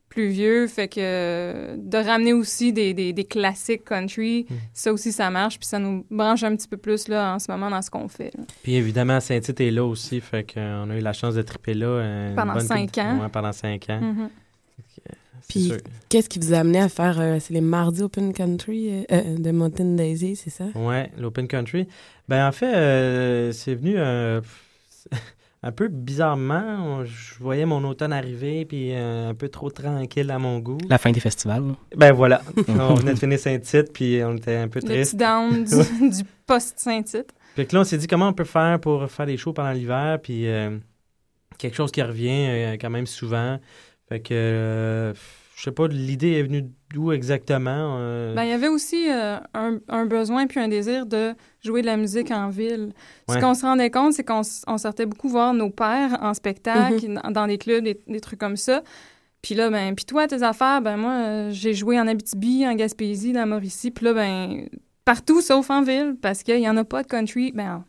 plus 0.07 0.27
vieux. 0.27 0.67
Fait 0.67 0.87
que 0.87 0.99
euh, 0.99 1.75
de 1.77 1.97
ramener 1.97 2.33
aussi 2.33 2.71
des, 2.73 2.93
des, 2.93 3.11
des 3.11 3.23
classiques 3.23 3.83
country, 3.85 4.45
Mm. 4.49 4.53
ça 4.73 4.93
aussi, 4.93 5.11
ça 5.11 5.29
marche. 5.29 5.57
Puis 5.57 5.67
ça 5.67 5.79
nous 5.79 6.05
branche 6.11 6.43
un 6.43 6.55
petit 6.55 6.67
peu 6.67 6.77
plus 6.77 7.07
là, 7.07 7.33
en 7.33 7.39
ce 7.39 7.49
moment 7.51 7.69
dans 7.69 7.81
ce 7.81 7.89
qu'on 7.89 8.07
fait. 8.07 8.31
là. 8.37 8.43
Puis 8.61 8.75
évidemment, 8.75 9.19
Saint-Tite 9.19 9.59
est 9.61 9.71
là 9.71 9.83
aussi, 9.85 10.21
fait 10.21 10.43
qu'on 10.53 10.89
a 10.89 10.95
eu 10.95 11.01
la 11.01 11.13
chance 11.13 11.33
de 11.35 11.41
triper 11.41 11.73
là. 11.73 11.87
euh, 11.87 12.35
Pendant 12.35 12.53
bonne 12.53 12.67
cinq 12.67 12.97
ans. 12.99 13.19
Ouais, 13.19 13.29
pendant 13.29 13.51
cinq 13.51 13.89
ans. 13.89 13.99
Mhm. 13.99 14.29
C'est 14.29 14.40
Puis, 15.51 15.73
qu'est-ce 16.09 16.29
qui 16.29 16.39
vous 16.39 16.53
a 16.53 16.57
amené 16.59 16.79
à 16.79 16.89
faire... 16.89 17.19
euh, 17.19 17.37
c'est 17.39 17.53
les 17.53 17.61
mardis 17.61 18.01
Open 18.03 18.33
Country 18.33 18.89
euh, 18.91 19.03
euh, 19.11 19.37
de 19.37 19.51
Mountain 19.51 19.95
Daisy, 19.95 20.35
c'est 20.35 20.49
ça? 20.49 20.65
Ouais, 20.75 21.11
l'Open 21.17 21.47
Country. 21.47 21.87
Ben, 22.27 22.47
en 22.47 22.51
fait, 22.51 22.73
euh, 22.73 23.51
c'est 23.51 23.75
venu 23.75 23.95
euh, 23.97 24.41
un 25.63 25.71
peu 25.71 25.87
bizarrement. 25.89 27.03
Je 27.05 27.35
voyais 27.39 27.65
mon 27.65 27.83
automne 27.83 28.13
arriver, 28.13 28.65
puis 28.65 28.93
euh, 28.93 29.29
un 29.29 29.33
peu 29.33 29.49
trop 29.49 29.69
tranquille 29.69 30.29
à 30.31 30.39
mon 30.39 30.59
goût. 30.59 30.77
La 30.89 30.97
fin 30.97 31.11
des 31.11 31.19
festivals. 31.19 31.67
là. 31.67 31.75
Ben 31.97 32.11
voilà. 32.13 32.41
on 32.67 32.95
venait 32.95 33.13
de 33.13 33.19
finir 33.19 33.37
Saint-Tite, 33.39 33.91
puis 33.93 34.21
on 34.23 34.37
était 34.37 34.55
un 34.55 34.67
peu 34.67 34.79
Le 34.79 34.85
triste. 34.87 35.11
petit 35.11 35.17
down 35.17 35.63
du, 35.65 36.09
du 36.17 36.23
post-Saint-Tite. 36.47 37.33
Fait 37.55 37.65
que 37.65 37.75
là, 37.75 37.81
on 37.81 37.83
s'est 37.83 37.97
dit 37.97 38.07
comment 38.07 38.29
on 38.29 38.33
peut 38.33 38.45
faire 38.45 38.79
pour 38.79 39.09
faire 39.11 39.25
des 39.25 39.35
shows 39.37 39.51
pendant 39.53 39.71
l'hiver, 39.71 40.19
puis 40.23 40.47
euh, 40.47 40.77
quelque 41.57 41.75
chose 41.75 41.91
qui 41.91 42.01
revient 42.01 42.47
euh, 42.49 42.77
quand 42.79 42.89
même 42.89 43.05
souvent. 43.07 43.59
Fait 44.07 44.19
que, 44.21 44.29
euh, 44.33 45.13
je 45.61 45.65
sais 45.65 45.71
pas, 45.71 45.87
l'idée 45.87 46.31
est 46.31 46.41
venue 46.41 46.71
d'où 46.91 47.11
exactement. 47.11 47.97
euh, 47.99 48.33
Ben, 48.33 48.45
il 48.45 48.49
y 48.49 48.51
avait 48.51 48.67
aussi 48.67 49.11
euh, 49.11 49.37
un, 49.53 49.77
un 49.89 50.07
besoin 50.07 50.47
puis 50.47 50.59
un 50.59 50.67
désir 50.67 51.05
de 51.05 51.35
jouer 51.63 51.81
de 51.81 51.85
la 51.85 51.97
musique 51.97 52.31
en 52.31 52.49
ville. 52.49 52.93
Ce 53.29 53.37
qu'on 53.37 53.53
se 53.53 53.61
rendait 53.61 53.91
compte, 53.91 54.13
c'est 54.13 54.23
qu'on 54.23 54.41
sortait 54.41 55.05
beaucoup 55.05 55.29
voir 55.29 55.53
nos 55.53 55.69
pères 55.69 56.17
en 56.19 56.33
spectacle, 56.33 57.13
dans, 57.13 57.29
dans 57.29 57.45
des 57.45 57.59
clubs, 57.59 57.83
des, 57.83 58.01
des 58.07 58.19
trucs 58.19 58.39
comme 58.39 58.57
ça. 58.57 58.81
Puis 59.43 59.53
là, 59.53 59.69
ben, 59.69 59.93
puis 59.93 60.05
toi, 60.05 60.25
tes 60.25 60.41
affaires, 60.41 60.81
ben 60.81 60.97
moi, 60.97 61.11
euh, 61.11 61.49
j'ai 61.51 61.75
joué 61.75 61.99
en 61.99 62.07
Abitibi, 62.07 62.65
en 62.67 62.73
Gaspésie, 62.73 63.31
dans 63.31 63.45
Mauricie. 63.45 63.91
Puis 63.91 64.05
là, 64.05 64.13
ben, 64.15 64.67
partout 65.05 65.41
sauf 65.41 65.69
en 65.69 65.83
ville, 65.83 66.15
parce 66.19 66.41
qu'il 66.41 66.57
n'y 66.57 66.67
en 66.69 66.77
a 66.77 66.83
pas 66.83 67.03
de 67.03 67.07
country. 67.07 67.51
Ben, 67.51 67.85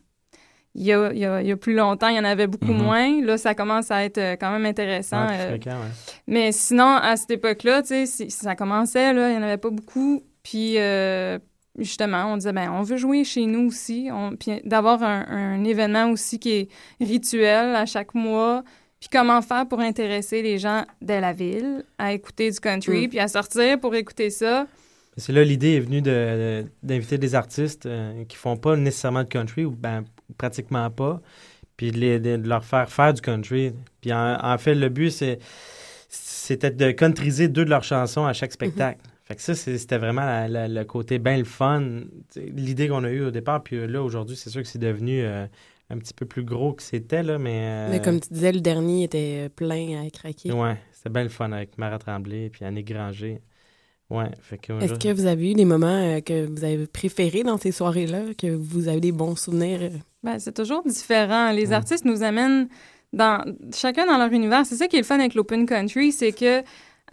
il 0.75 0.85
y 0.85 0.93
a, 0.93 1.13
il 1.13 1.19
y 1.19 1.25
a- 1.27 1.41
il 1.43 1.49
y 1.49 1.53
a 1.53 1.57
plus 1.57 1.75
longtemps, 1.75 2.09
il 2.09 2.17
y 2.17 2.19
en 2.21 2.25
avait 2.25 2.47
beaucoup 2.47 2.73
Mhm. 2.73 2.83
moins. 2.83 3.23
Là, 3.23 3.37
ça 3.39 3.55
commence 3.55 3.91
à 3.91 4.05
être 4.05 4.19
euh, 4.19 4.37
quand 4.41 4.51
même 4.51 4.65
intéressant. 4.67 5.27
ouais, 5.27 5.37
euh, 5.39 5.49
fréquent, 5.51 5.71
ouais. 5.73 5.91
mais 6.27 6.53
sinon, 6.53 6.97
à 6.97 7.17
cette 7.17 7.31
époque-là, 7.33 7.83
tu 7.83 8.07
sais, 8.07 8.29
ça 8.31 8.55
commençait, 8.57 9.13
là, 9.13 9.29
il 9.31 9.37
n'y 9.37 9.39
en 9.39 9.47
avait 9.47 9.59
pas 9.59 9.71
beaucoup. 9.71 10.23
Puis, 10.43 10.79
euh, 10.79 11.39
justement, 11.79 12.33
on 12.33 12.37
disait, 12.37 12.53
ben, 12.53 12.71
on 12.73 12.83
veut 12.83 12.97
jouer 12.97 13.25
chez 13.25 13.47
nous 13.47 13.69
aussi. 13.69 14.09
On, 14.13 14.35
puis 14.37 14.61
d'avoir 14.65 15.03
un, 15.03 15.27
un 15.29 15.65
événement 15.65 16.11
aussi 16.11 16.39
qui 16.39 16.51
est 16.53 16.69
rituel 17.01 17.75
à 17.77 17.87
chaque 17.87 18.15
mois. 18.15 18.63
Puis 19.01 19.09
comment 19.11 19.43
faire 19.43 19.67
pour 19.67 19.81
intéresser 19.81 20.43
les 20.43 20.59
gens 20.59 20.85
de 21.01 21.15
la 21.15 21.33
ville 21.33 21.85
à 21.99 22.13
écouter 22.13 22.51
du 22.51 22.61
country, 22.61 23.07
Mm. 23.07 23.09
puis 23.11 23.19
à 23.19 23.29
sortir 23.29 23.79
pour 23.81 23.95
écouter 23.95 24.31
ça? 24.31 24.67
C'est 25.17 25.33
là 25.33 25.45
l'idée 25.45 25.75
est 25.77 25.81
venue 25.81 26.01
de- 26.01 26.11
de- 26.11 26.65
d'inviter 26.83 27.19
des 27.19 27.35
artistes 27.35 27.85
euh, 27.87 28.25
qui 28.25 28.37
font 28.37 28.57
pas 28.57 28.77
nécessairement 28.77 29.25
de 29.25 29.29
country 29.29 29.65
ou 29.65 29.73
ben, 29.73 30.05
pratiquement 30.39 30.91
pas, 30.91 31.21
puis 31.77 31.91
de, 31.91 31.99
les- 31.99 32.21
de- 32.21 32.37
de 32.37 32.49
leur 32.49 32.65
faire 32.65 32.89
faire 32.91 33.13
du 33.15 33.21
country. 33.21 33.73
Puis 34.01 34.13
en, 34.13 34.39
en 34.43 34.59
fait, 34.59 34.75
le 34.75 34.89
but, 34.89 35.11
c'est 35.11 35.39
c'était 36.09 36.71
de 36.71 36.91
countryser 36.93 37.49
deux 37.49 37.65
de 37.65 37.71
leurs 37.71 37.85
chansons 37.85 38.25
à 38.27 38.33
chaque 38.33 38.53
spectacle. 38.53 39.01
Fait 39.25 39.37
que 39.37 39.43
ça, 39.43 39.55
c'est- 39.55 39.79
c'était 39.79 39.99
vraiment 39.99 40.23
la- 40.25 40.49
la- 40.49 40.69
le 40.69 40.85
côté 40.85 41.19
bien 41.19 41.39
le 41.39 41.45
fun, 41.45 42.03
l'idée 42.37 42.89
qu'on 42.89 43.05
a 43.05 43.11
eue 43.11 43.25
au 43.25 43.31
départ. 43.31 43.63
Puis 43.63 43.77
euh, 43.77 43.87
là, 43.87 44.03
aujourd'hui, 44.03 44.37
c'est 44.37 44.51
sûr 44.51 44.61
que 44.63 44.69
c'est 44.69 44.79
devenu 44.81 45.23
euh, 45.23 45.47
un 45.91 45.99
petit 45.99 46.13
peu 46.13 46.27
plus 46.27 46.43
gros 46.45 46.73
que 46.73 46.83
c'était, 46.83 47.23
là, 47.23 47.39
mais... 47.39 47.61
euh, 47.65 47.91
Mais 47.91 48.03
comme 48.03 48.21
tu 48.21 48.29
disais, 48.33 48.53
le 48.53 48.61
dernier 48.61 49.05
était 49.05 49.49
plein 49.55 50.03
à 50.05 50.11
craquer. 50.11 50.53
Ouais, 50.53 50.77
c'était 50.93 51.11
bien 51.11 51.23
le 51.23 51.29
fun 51.29 51.53
avec 51.53 51.79
Mara 51.79 51.99
Tremblay 51.99 52.51
puis 52.51 52.65
Annick 52.65 52.89
Granger. 52.93 53.41
Ouais, 54.11 54.31
fait 54.43 54.59
que... 54.59 54.73
Est-ce 54.83 54.95
que 54.95 55.13
vous 55.13 55.25
avez 55.27 55.53
eu 55.53 55.55
des 55.55 55.65
moments 55.65 55.87
euh, 56.17 56.21
que 56.21 56.45
vous 56.47 56.65
avez 56.65 56.87
préférés 56.87 57.45
dans 57.45 57.57
ces 57.57 57.73
soirées-là, 57.73 58.35
que 58.37 58.49
vous 58.49 58.89
avez 58.89 59.01
des 59.01 59.13
bons 59.13 59.37
souvenirs? 59.37 59.91
Ben, 60.23 60.39
c'est 60.39 60.53
toujours 60.55 60.83
différent. 60.85 61.51
Les 61.51 61.73
artistes 61.73 62.05
nous 62.05 62.23
amènent 62.23 62.69
dans 63.13 63.45
chacun 63.75 64.07
dans 64.07 64.17
leur 64.19 64.33
univers. 64.33 64.65
C'est 64.65 64.77
ça 64.77 64.87
qui 64.89 64.97
est 64.97 65.01
le 65.01 65.05
fun 65.05 65.19
avec 65.19 65.35
l'open 65.35 65.67
country, 65.67 66.13
c'est 66.13 66.33
que 66.33 66.63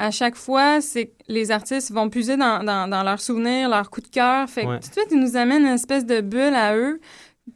à 0.02 0.12
chaque 0.12 0.36
fois, 0.36 0.80
c'est 0.80 1.12
les 1.28 1.52
artistes 1.52 1.92
vont 1.92 2.10
puiser 2.10 2.38
dans, 2.38 2.64
dans, 2.64 2.88
dans 2.90 3.04
leurs 3.04 3.20
souvenirs, 3.20 3.68
leurs 3.68 3.90
coups 3.90 4.10
de 4.10 4.14
cœur. 4.14 4.50
Fait 4.50 4.64
que 4.64 4.68
Ouais. 4.70 4.80
tout 4.80 4.88
de 4.88 4.94
suite, 4.94 5.08
ils 5.12 5.20
nous 5.20 5.36
amènent 5.36 5.64
une 5.66 5.74
espèce 5.74 6.06
de 6.06 6.22
bulle 6.22 6.56
à 6.56 6.74
eux, 6.78 7.02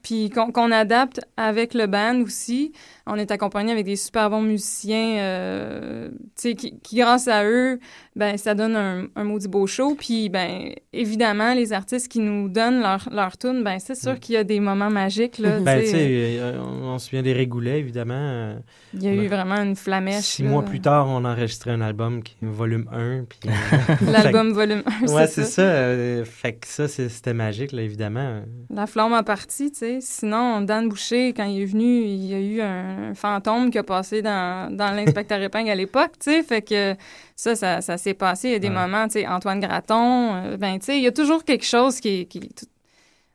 puis 0.01 0.29
qu'on 0.29 0.71
adapte 0.71 1.21
avec 1.38 1.73
le 1.73 1.88
band 1.88 2.21
aussi. 2.21 2.71
On 3.06 3.15
est 3.15 3.32
accompagné 3.32 3.71
avec 3.73 3.86
des 3.86 3.97
super 3.97 4.29
bons 4.29 4.41
musiciens, 4.41 5.17
euh, 5.17 6.10
tu 6.10 6.15
sais, 6.36 6.56
qui, 6.56 6.79
qui, 6.82 6.95
grâce 6.97 7.27
à 7.27 7.43
eux, 7.45 7.79
ben 8.15 8.38
ça 8.38 8.56
donne 8.56 8.75
un, 8.77 9.08
un 9.17 9.23
maudit 9.25 9.49
beau 9.49 9.67
show. 9.67 9.95
Puis, 9.95 10.29
ben 10.29 10.71
évidemment, 10.93 11.53
les 11.53 11.73
artistes 11.73 12.08
qui 12.10 12.19
nous 12.19 12.47
donnent 12.47 12.79
leur, 12.82 13.10
leur 13.12 13.38
tune, 13.38 13.62
ben 13.63 13.77
c'est 13.79 13.95
sûr 13.95 14.17
qu'il 14.19 14.36
y 14.36 14.38
a 14.38 14.45
des 14.45 14.62
moments 14.62 14.89
magiques, 14.89 15.38
là, 15.38 15.60
Ben, 15.63 15.82
tu 15.82 15.88
sais. 15.88 16.38
euh, 16.39 16.60
on, 16.62 16.93
on 16.93 16.97
se 16.99 17.08
souvient 17.10 17.23
des 17.23 17.34
Régoulets, 17.34 17.79
évidemment. 17.79 18.13
euh, 18.17 18.56
Il 18.93 19.03
y 19.03 19.08
a 19.08 19.12
on 19.12 19.15
eu 19.15 19.27
vraiment 19.27 19.56
une 19.62 19.75
flamèche. 19.75 20.23
Six 20.23 20.43
là. 20.43 20.49
mois 20.49 20.63
plus 20.63 20.79
tard, 20.79 21.08
on 21.10 21.25
a 21.25 21.32
enregistré 21.34 21.71
un 21.71 21.82
album 21.82 22.23
qui 22.23 22.36
est 22.41 22.45
volume 22.47 22.88
1. 22.93 23.23
puis, 23.27 23.39
euh, 23.49 24.12
L'album 24.12 24.49
que- 24.49 24.56
volume 24.56 24.84
1, 25.03 25.08
c'est 25.08 25.13
Ouais, 25.13 25.27
c'est 25.27 25.43
ça. 25.43 25.49
ça. 25.49 25.62
euh, 25.63 26.23
fait 26.23 26.53
que 26.53 26.67
ça, 26.67 26.88
c'est- 26.88 27.10
c'était 27.10 27.34
magique, 27.34 27.73
là, 27.73 27.82
évidemment. 27.82 28.41
La 28.69 28.88
flamme 28.88 29.12
a 29.13 29.23
parti, 29.23 29.71
tu 29.71 29.79
sais. 29.86 29.98
Sinon, 30.02 30.62
Dan 30.62 30.89
Boucher, 30.89 31.34
quand 31.34 31.46
il 31.46 31.62
est 31.62 31.65
venu, 31.65 32.04
il 32.04 32.26
y 32.26 32.34
a 32.34 32.39
eu 32.39 32.62
un, 32.62 33.13
fantôme 33.13 33.69
qui 33.72 33.78
a 33.78 33.84
passé 33.84 34.22
dans, 34.22 34.76
dans 34.76 34.91
l'inspecteur 34.96 35.41
épingle 35.41 35.69
à 35.69 35.76
l'époque, 35.76 36.13
tu 36.19 36.32
sais. 36.32 36.43
Fait 36.43 36.62
que 36.62 36.96
ça, 37.36 37.56
ça, 37.56 37.82
ça 37.82 37.98
s'est 37.98 38.13
passé. 38.13 38.50
Il 38.50 38.52
y 38.52 38.56
a 38.56 38.60
des 38.60 38.67
Ouais. 38.69 38.74
moments, 38.74 39.06
tu 39.08 39.13
sais, 39.19 39.28
Antoine 39.28 39.60
Graton, 39.60 40.36
euh, 40.36 40.58
ben, 40.58 40.80
tu 40.80 40.86
sais, 40.86 40.98
il 40.98 41.04
y 41.04 41.08
a 41.08 41.12
toujours 41.12 41.43
quelque 41.43 41.65
chose 41.65 42.00
qui... 42.00 42.28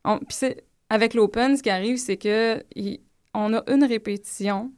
on- 0.04 0.20
avec 0.90 1.14
l'Open, 1.14 1.56
ce 1.56 1.62
qui 1.62 1.70
arrive, 1.70 1.98
c'est 1.98 2.16
que 2.16 2.62
il- 2.74 3.00
on 3.34 3.52
a 3.54 3.62
une 3.70 3.84
répétition. 3.84 4.70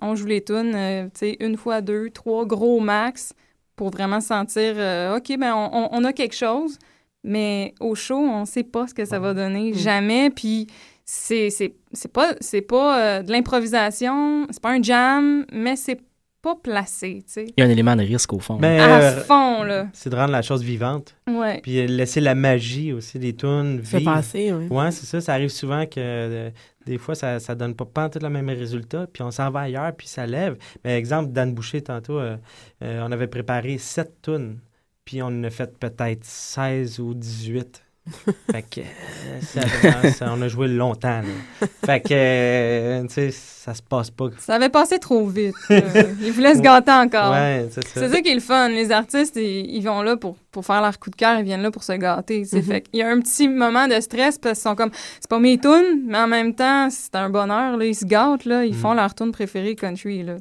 On 0.00 0.14
joue 0.14 0.26
les 0.26 0.44
tunes, 0.44 0.74
euh, 0.74 1.04
tu 1.06 1.10
sais, 1.20 1.36
une 1.40 1.56
fois, 1.56 1.80
deux, 1.80 2.10
trois, 2.10 2.44
gros 2.46 2.78
max, 2.80 3.32
pour 3.74 3.90
vraiment 3.90 4.20
sentir, 4.20 4.74
euh, 4.76 5.16
OK, 5.16 5.36
ben, 5.38 5.52
on, 5.54 5.70
on- 5.72 5.88
on 5.92 6.04
a 6.04 6.12
quelque 6.12 6.34
chose. 6.36 6.78
Mais 7.24 7.74
au 7.80 7.96
show, 7.96 8.16
on 8.18 8.44
sait 8.44 8.62
pas 8.62 8.86
ce 8.86 8.94
que 8.94 9.04
ça 9.04 9.18
va 9.18 9.34
donner. 9.34 9.72
Jamais. 9.74 10.30
Puis 10.30 10.68
c'est 11.10 11.48
c'est- 11.48 11.74
c'est 11.92 12.12
pas, 12.12 12.34
c'est 12.40 12.60
pas 12.60 13.18
euh, 13.18 13.22
de 13.22 13.32
l'improvisation, 13.32 14.46
c'est 14.50 14.60
pas 14.60 14.72
un 14.72 14.82
jam, 14.82 15.46
mais 15.50 15.74
c'est 15.74 16.00
pas 16.42 16.54
placé, 16.54 17.22
tu 17.26 17.32
sais. 17.32 17.46
Il 17.48 17.54
y 17.56 17.62
a 17.62 17.66
un 17.66 17.70
élément 17.70 17.96
de 17.96 18.02
risque 18.02 18.30
au 18.34 18.38
fond. 18.38 18.56
Ben, 18.56 18.78
À 18.78 19.00
euh, 19.00 19.20
fond, 19.24 19.62
là. 19.62 19.88
C'est 19.94 20.10
de 20.10 20.16
rendre 20.16 20.32
la 20.32 20.42
chose 20.42 20.62
vivante. 20.62 21.16
Ouais. 21.26 21.60
Puis 21.62 21.80
euh, 21.80 21.86
laisser 21.86 22.20
la 22.20 22.34
magie 22.34 22.92
aussi 22.92 23.18
des 23.18 23.34
tunes 23.34 23.80
Fait 23.82 23.98
vivre. 23.98 24.14
passer, 24.14 24.52
ouais. 24.52 24.68
Ouais, 24.68 24.90
c'est 24.92 25.06
ça. 25.06 25.20
Ça 25.22 25.32
arrive 25.32 25.48
souvent 25.48 25.84
que 25.86 25.94
euh, 25.98 26.50
des 26.86 26.98
fois, 26.98 27.14
ça, 27.14 27.40
ça 27.40 27.54
donne 27.54 27.74
pas, 27.74 27.86
pas 27.86 28.08
tout 28.10 28.18
le 28.22 28.28
même 28.28 28.48
résultat. 28.50 29.06
Puis 29.12 29.22
on 29.22 29.30
s'en 29.30 29.50
va 29.50 29.60
ailleurs, 29.62 29.92
puis 29.96 30.06
ça 30.08 30.26
lève. 30.26 30.56
Mais 30.84 30.96
exemple, 30.98 31.32
Dan 31.32 31.54
Boucher, 31.54 31.80
tantôt, 31.82 32.18
euh, 32.18 32.36
euh, 32.84 33.02
on 33.06 33.10
avait 33.10 33.26
préparé 33.28 33.78
sept 33.78 34.12
tunes. 34.22 34.58
Puis 35.06 35.22
on 35.22 35.26
en 35.28 35.44
a 35.44 35.50
fait 35.50 35.76
peut-être 35.78 36.24
16 36.24 37.00
ou 37.00 37.14
18. 37.14 37.82
fait 38.52 38.62
que 38.62 38.80
euh, 38.80 39.40
ça, 39.42 39.60
vraiment, 39.60 40.12
ça- 40.12 40.32
on 40.36 40.42
a 40.42 40.48
joué 40.48 40.68
longtemps. 40.68 41.20
là. 41.20 41.66
Fait 41.84 42.00
que, 42.00 42.08
euh, 42.12 43.02
tu 43.02 43.08
sais, 43.14 43.30
ça 43.30 43.74
se 43.74 43.82
passe 43.82 44.10
pas. 44.10 44.26
Ça 44.38 44.54
avait 44.54 44.68
passé 44.68 44.98
trop 44.98 45.26
vite. 45.26 45.54
Ils 45.70 46.32
voulaient 46.32 46.54
se 46.54 46.60
gâter 46.60 46.90
encore. 46.92 47.32
Ouais, 47.32 47.68
c'est 47.70 47.86
ça. 47.86 48.00
C'est 48.00 48.08
ça 48.08 48.20
qui 48.20 48.30
est 48.30 48.34
le 48.34 48.40
fun. 48.40 48.68
Les 48.68 48.90
artistes, 48.92 49.36
ils, 49.36 49.66
ils 49.76 49.82
vont 49.82 50.02
là 50.02 50.16
pour, 50.16 50.36
pour 50.50 50.64
faire 50.64 50.80
leur 50.80 50.98
coup 50.98 51.10
de 51.10 51.16
cœur, 51.16 51.38
ils 51.38 51.44
viennent 51.44 51.62
là 51.62 51.70
pour 51.70 51.82
se 51.84 51.92
gâter. 51.92 52.44
Mhm. 52.52 52.62
Fait 52.62 52.80
qu'il 52.82 53.00
y 53.00 53.02
a 53.02 53.08
un 53.10 53.20
petit 53.20 53.48
moment 53.48 53.86
de 53.88 54.00
stress 54.00 54.38
parce 54.38 54.58
qu'ils 54.58 54.68
sont 54.70 54.74
comme, 54.76 54.90
c'est 55.20 55.28
pas 55.28 55.38
mes 55.38 55.58
tunes, 55.58 56.02
mais 56.06 56.18
en 56.18 56.28
même 56.28 56.54
temps, 56.54 56.88
c'est 56.90 57.14
un 57.16 57.28
bonheur. 57.30 57.76
Là. 57.76 57.84
Ils 57.84 57.94
se 57.94 58.04
gâtent, 58.04 58.44
là. 58.44 58.64
ils 58.64 58.74
font 58.74 58.94
leur 58.94 59.14
tune 59.14 59.32
préférée 59.32 59.74
country. 59.74 60.22
Là. 60.22 60.36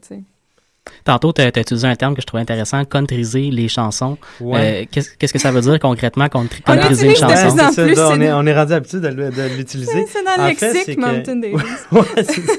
Tantôt, 1.04 1.34
tu 1.34 1.42
as, 1.42 1.48
utilisé 1.48 1.88
un 1.88 1.96
terme 1.96 2.16
que 2.16 2.22
je 2.22 2.28
trouvais 2.28 2.42
intéressant, 2.42 2.84
countryser 2.86 3.50
les 3.52 3.68
chansons. 3.68 4.18
Ouais. 4.40 4.84
Euh, 4.94 5.02
Qu'est-ce 5.20 5.34
que 5.34 5.40
ça 5.40 5.52
veut 5.52 5.62
dire 5.62 5.80
concrètement, 5.80 6.28
countryser 6.30 7.10
une 7.10 7.16
chanson? 7.16 7.60
en 7.60 7.72
C'est 7.72 7.96
ça, 7.96 8.10
on, 8.12 8.22
est, 8.22 8.32
on 8.32 8.46
est 8.46 8.56
rendu 8.56 8.74
habitué 8.74 9.00
de, 9.00 9.08
l'utiliser. 9.58 10.06
C'est 10.08 10.24
dans 10.24 10.44
le 10.44 10.50
lexique, 10.50 10.96
que- 10.96 11.00
Mountain 11.02 11.36
Davis. 11.38 11.62
Ouais, 11.92 12.02
c'est 12.18 12.46
ça. 12.46 12.54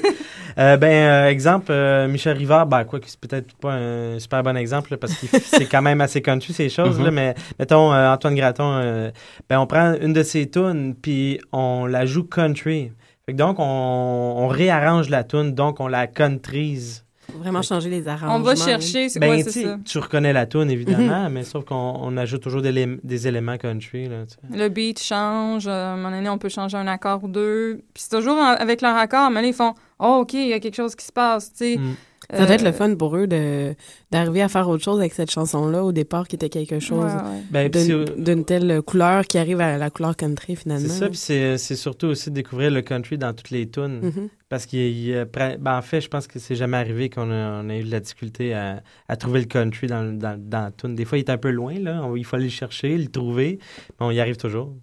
Euh, 0.57 0.75
ben, 0.75 0.87
euh, 0.91 1.29
exemple, 1.29 1.67
euh, 1.71 2.07
Michel 2.09 2.35
Rivard, 2.35 2.65
ben, 2.65 2.83
quoi 2.83 2.99
que 2.99 3.05
c'est 3.07 3.19
peut-être 3.19 3.53
pas 3.61 3.71
un 3.73 4.19
super 4.19 4.43
bon 4.43 4.57
exemple, 4.57 4.91
là, 4.91 4.97
parce 4.97 5.13
que 5.13 5.27
c'est 5.41 5.65
quand 5.67 5.81
même 5.81 6.01
assez 6.01 6.21
country, 6.21 6.51
ces 6.51 6.67
choses, 6.67 6.99
là, 6.99 7.11
Mhm. 7.11 7.15
mais 7.15 7.35
mettons, 7.59 7.93
euh, 7.93 8.11
Antoine 8.11 8.35
Graton, 8.35 8.69
euh, 8.73 9.09
ben, 9.49 9.59
on 9.59 9.67
prend 9.67 9.93
une 10.01 10.11
de 10.11 10.23
ses 10.23 10.49
tunes, 10.49 10.95
puis 11.01 11.39
on 11.53 11.85
la 11.85 12.05
joue 12.05 12.23
country. 12.23 12.91
Fait 13.25 13.31
que 13.33 13.37
donc, 13.37 13.57
on, 13.59 13.63
on 13.63 14.47
réarrange 14.47 15.07
la 15.09 15.23
tune, 15.23 15.53
donc 15.53 15.79
on 15.79 15.87
la 15.87 16.07
contrise. 16.07 17.05
Faut 17.31 17.37
vraiment 17.39 17.61
changer 17.61 17.89
les 17.89 18.07
arrangements. 18.07 18.35
On 18.35 18.39
va 18.39 18.55
chercher, 18.55 19.09
c'est 19.09 19.19
Ben, 19.19 19.27
quoi, 19.35 19.43
tu 19.43 19.51
c'est 19.51 19.63
ça? 19.63 19.77
tu 19.85 19.97
reconnais 19.99 20.33
la 20.33 20.45
tune, 20.45 20.69
évidemment, 20.71 21.29
mais 21.29 21.43
sauf 21.43 21.65
qu'on 21.65 21.75
on 22.01 22.17
ajoute 22.17 22.41
toujours 22.41 22.61
des, 22.61 22.97
des 23.03 23.27
éléments 23.27 23.57
country. 23.57 24.07
Là. 24.07 24.23
Le 24.51 24.67
beat 24.69 24.99
change. 25.01 25.67
euh, 25.67 25.71
à 25.71 25.93
un 25.93 25.95
moment 25.97 26.11
donné, 26.15 26.29
on 26.29 26.37
peut 26.37 26.49
changer 26.49 26.77
un 26.77 26.87
accord 26.87 27.23
ou 27.23 27.27
deux. 27.27 27.81
Puis 27.93 28.03
c'est 28.07 28.15
toujours 28.17 28.37
en- 28.37 28.55
avec 28.55 28.81
leur 28.81 28.95
accord, 28.95 29.29
mais 29.29 29.41
là, 29.41 29.47
ils 29.47 29.53
font 29.53 29.73
Oh, 30.01 30.19
OK, 30.21 30.33
il 30.33 30.47
y 30.47 30.53
a 30.53 30.59
quelque 30.59 30.75
chose 30.77 30.95
qui 30.95 31.05
se 31.05 31.11
passe, 31.11 31.51
tu 31.51 31.57
sais. 31.57 31.77
Mm. 31.77 31.95
Ça 32.31 32.45
doit 32.45 32.55
être 32.55 32.61
Euh, 32.61 32.65
le 32.65 32.71
fun 32.71 32.95
pour 32.95 33.15
eux 33.15 33.25
de 33.25 33.73
d'arriver 34.11 34.41
à 34.43 34.49
faire 34.49 34.69
autre 34.69 34.83
chose 34.83 34.99
avec 34.99 35.13
cette 35.13 35.31
chanson-là 35.31 35.83
au 35.83 35.91
départ 35.91 36.27
qui 36.27 36.35
était 36.35 36.49
quelque 36.49 36.79
chose 36.79 37.05
Ouais, 37.05 37.59
ouais. 37.59 37.69
Ben, 37.69 38.05
d'une 38.17 38.45
telle 38.45 38.81
couleur 38.83 39.25
qui 39.25 39.37
arrive 39.39 39.59
à 39.61 39.77
la 39.77 39.89
couleur 39.89 40.15
country 40.15 40.55
finalement. 40.55 40.87
C'est 40.87 40.93
ça, 40.99 41.07
puis 41.07 41.17
c'est 41.17 41.57
c'est 41.57 41.75
surtout 41.75 42.07
aussi 42.07 42.29
de 42.29 42.35
découvrir 42.35 42.69
le 42.69 42.81
country 42.83 43.17
dans 43.17 43.33
toutes 43.33 43.49
les 43.49 43.67
tunes. 43.69 43.99
Mhm. 44.01 44.29
Parce 44.47 44.65
qu'il 44.65 44.97
y 44.99 45.15
a- 45.15 45.25
ben, 45.25 45.57
en 45.65 45.81
fait, 45.81 46.01
je 46.01 46.07
pense 46.07 46.25
que 46.27 46.39
c'est 46.39 46.55
jamais 46.55 46.77
arrivé 46.77 47.09
qu'on 47.09 47.29
a, 47.31 47.61
on 47.63 47.69
a 47.69 47.75
eu 47.77 47.83
de 47.83 47.91
la 47.91 47.99
difficulté 47.99 48.53
à, 48.53 48.81
à 49.07 49.15
trouver 49.15 49.39
le 49.41 49.45
country 49.45 49.85
dans, 49.87 50.01
le- 50.03 50.17
dans, 50.17 50.39
dans 50.39 50.61
la 50.65 50.71
tune. 50.71 50.95
Des 50.95 51.05
fois, 51.05 51.17
il 51.19 51.21
est 51.21 51.29
un 51.29 51.37
peu 51.37 51.51
loin, 51.51 51.77
là. 51.79 52.01
On- 52.03 52.15
il 52.15 52.23
faut 52.25 52.35
aller 52.35 52.45
le 52.45 52.51
chercher, 52.51 52.97
le 52.97 53.07
trouver, 53.07 53.59
mais 53.99 54.05
on 54.07 54.11
y 54.11 54.19
arrive 54.19 54.37
toujours. 54.37 54.73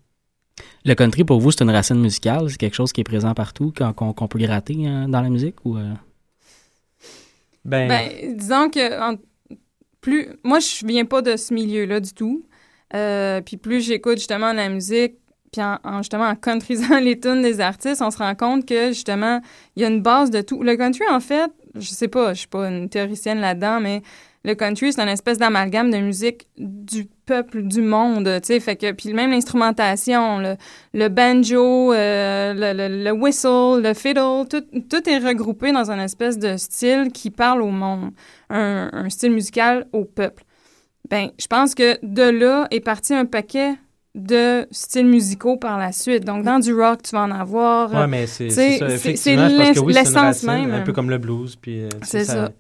Le 0.84 0.94
country, 0.94 1.24
pour 1.24 1.40
vous, 1.40 1.50
c'est 1.50 1.62
une 1.62 1.70
racine 1.70 2.00
musicale? 2.00 2.48
C'est 2.48 2.56
quelque 2.58 2.74
chose 2.74 2.92
qui 2.92 3.00
est 3.00 3.04
présent 3.04 3.34
partout, 3.34 3.72
qu'on 3.76 3.92
qu'on- 3.92 4.12
qu'on 4.12 4.28
peut 4.28 4.38
gratter 4.38 4.86
hein, 4.86 5.08
dans 5.08 5.20
la 5.20 5.30
musique? 5.30 5.56
ou 5.64 5.76
euh? 5.76 5.92
Ben, 7.66 7.88
Ben, 7.88 8.36
disons 8.36 8.70
que 8.70 9.00
en- 9.00 9.16
plus 10.00 10.28
moi 10.44 10.58
je 10.60 10.86
viens 10.86 11.04
pas 11.04 11.22
de 11.22 11.36
ce 11.36 11.52
milieu-là 11.52 12.00
du 12.00 12.12
tout. 12.12 12.44
Euh, 12.94 13.40
puis 13.40 13.56
plus 13.56 13.80
j'écoute 13.84 14.18
justement 14.18 14.52
la 14.52 14.68
musique, 14.68 15.14
puis 15.52 15.60
en, 15.62 15.78
en- 15.84 15.98
justement 15.98 16.26
en 16.28 16.36
countrysant 16.36 16.98
les 17.00 17.18
tunes 17.18 17.42
des 17.42 17.60
artistes, 17.60 18.00
on 18.02 18.10
se 18.10 18.18
rend 18.18 18.34
compte 18.34 18.66
que 18.66 18.88
justement 18.88 19.40
il 19.74 19.82
y 19.82 19.84
a 19.84 19.88
une 19.88 20.02
base 20.02 20.30
de 20.30 20.40
tout. 20.40 20.62
Le 20.62 20.76
country 20.76 21.04
en 21.10 21.20
fait, 21.20 21.50
je 21.74 21.90
sais 21.90 22.08
pas, 22.08 22.32
je 22.34 22.38
suis 22.40 22.48
pas 22.48 22.68
une 22.68 22.88
théoricienne 22.88 23.40
là-dedans, 23.40 23.80
mais 23.80 24.02
le 24.46 24.54
country 24.54 24.92
c'est 24.92 25.02
une 25.02 25.08
espèce 25.08 25.36
d'amalgame 25.36 25.90
de 25.90 25.98
musique 25.98 26.46
du 26.56 27.06
peuple 27.26 27.62
du 27.62 27.82
monde, 27.82 28.24
tu 28.40 28.46
sais, 28.46 28.60
fait 28.60 28.76
que 28.76 28.92
puis 28.92 29.12
même 29.12 29.32
l'instrumentation, 29.32 30.38
le, 30.38 30.54
le 30.94 31.08
banjo, 31.08 31.92
euh, 31.92 32.54
le, 32.54 32.72
le- 32.88 33.04
le 33.04 33.10
whistle, 33.10 33.82
le 33.82 33.92
fiddle, 33.94 34.46
tout, 34.48 34.62
tout 34.88 35.08
est 35.10 35.18
regroupé 35.18 35.72
dans 35.72 35.90
une 35.90 36.00
espèce 36.00 36.38
de 36.38 36.56
style 36.56 37.10
qui 37.12 37.30
parle 37.30 37.60
au 37.62 37.70
monde, 37.70 38.12
un, 38.48 38.88
un 38.92 39.10
style 39.10 39.32
musical 39.32 39.86
au 39.92 40.04
peuple. 40.04 40.44
Ben, 41.10 41.30
je 41.38 41.46
pense 41.46 41.74
que 41.74 41.98
de 42.04 42.22
là 42.22 42.66
est 42.70 42.80
parti 42.80 43.12
un 43.14 43.26
paquet 43.26 43.74
de 44.14 44.66
styles 44.70 45.06
musicaux 45.06 45.56
par 45.56 45.78
la 45.78 45.92
suite. 45.92 46.24
Donc, 46.24 46.42
dans 46.42 46.58
du 46.58 46.72
rock, 46.72 47.02
tu 47.02 47.10
vas 47.14 47.22
en 47.22 47.30
avoir. 47.30 47.92
ouais, 47.92 48.06
mais 48.06 48.26
c'est 48.26 48.48
ça. 48.50 48.88
Effectivement, 48.88 49.48
oui, 49.82 49.92
l'essence 49.92 50.42
même. 50.44 50.72
un 50.72 50.80
peu 50.80 50.92
comme 50.92 51.10
le 51.10 51.18
blues, 51.18 51.56
puis 51.56 51.82
euh, 51.82 51.88
C'est 52.02 52.24
ça. 52.24 52.46
ça 52.46 52.52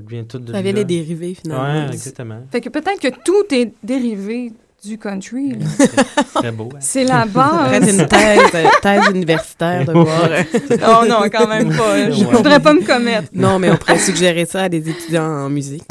devient 0.00 0.24
tout 0.26 0.38
de 0.38 0.52
Ça 0.52 0.62
vient 0.62 0.72
des 0.72 0.84
dérivés 0.84 1.34
finalement. 1.40 1.86
Ouais, 1.86 1.92
exactement. 1.92 2.40
Fait 2.50 2.60
que 2.60 2.68
peut-être 2.68 3.00
que 3.00 3.08
tout 3.24 3.54
est 3.54 3.72
dérivé 3.82 4.52
du 4.84 4.98
country. 4.98 5.52
là. 5.52 5.66
C'est 5.78 6.34
très 6.34 6.52
beau. 6.52 6.68
hein. 6.74 6.78
C'est 6.80 7.04
la 7.04 7.24
base. 7.26 7.88
une 7.90 8.06
thèse, 8.06 8.40
euh, 8.54 8.64
thèse 8.82 9.08
universitaire 9.14 9.86
de 9.86 9.92
voir. 9.92 10.28
euh, 10.30 10.42
Oh 11.02 11.06
non, 11.08 11.20
quand 11.32 11.48
même 11.48 11.74
pas. 11.74 12.10
Je 12.10 12.24
Ouais. 12.24 12.32
voudrais 12.36 12.60
pas 12.60 12.74
me 12.74 12.82
commettre. 12.84 13.28
non, 13.32 13.58
mais 13.58 13.70
on 13.70 13.76
pourrait 13.76 13.98
suggérer 13.98 14.44
ça 14.44 14.64
à 14.64 14.68
des 14.68 14.86
étudiants 14.88 15.24
en 15.46 15.48
musique. 15.48 15.84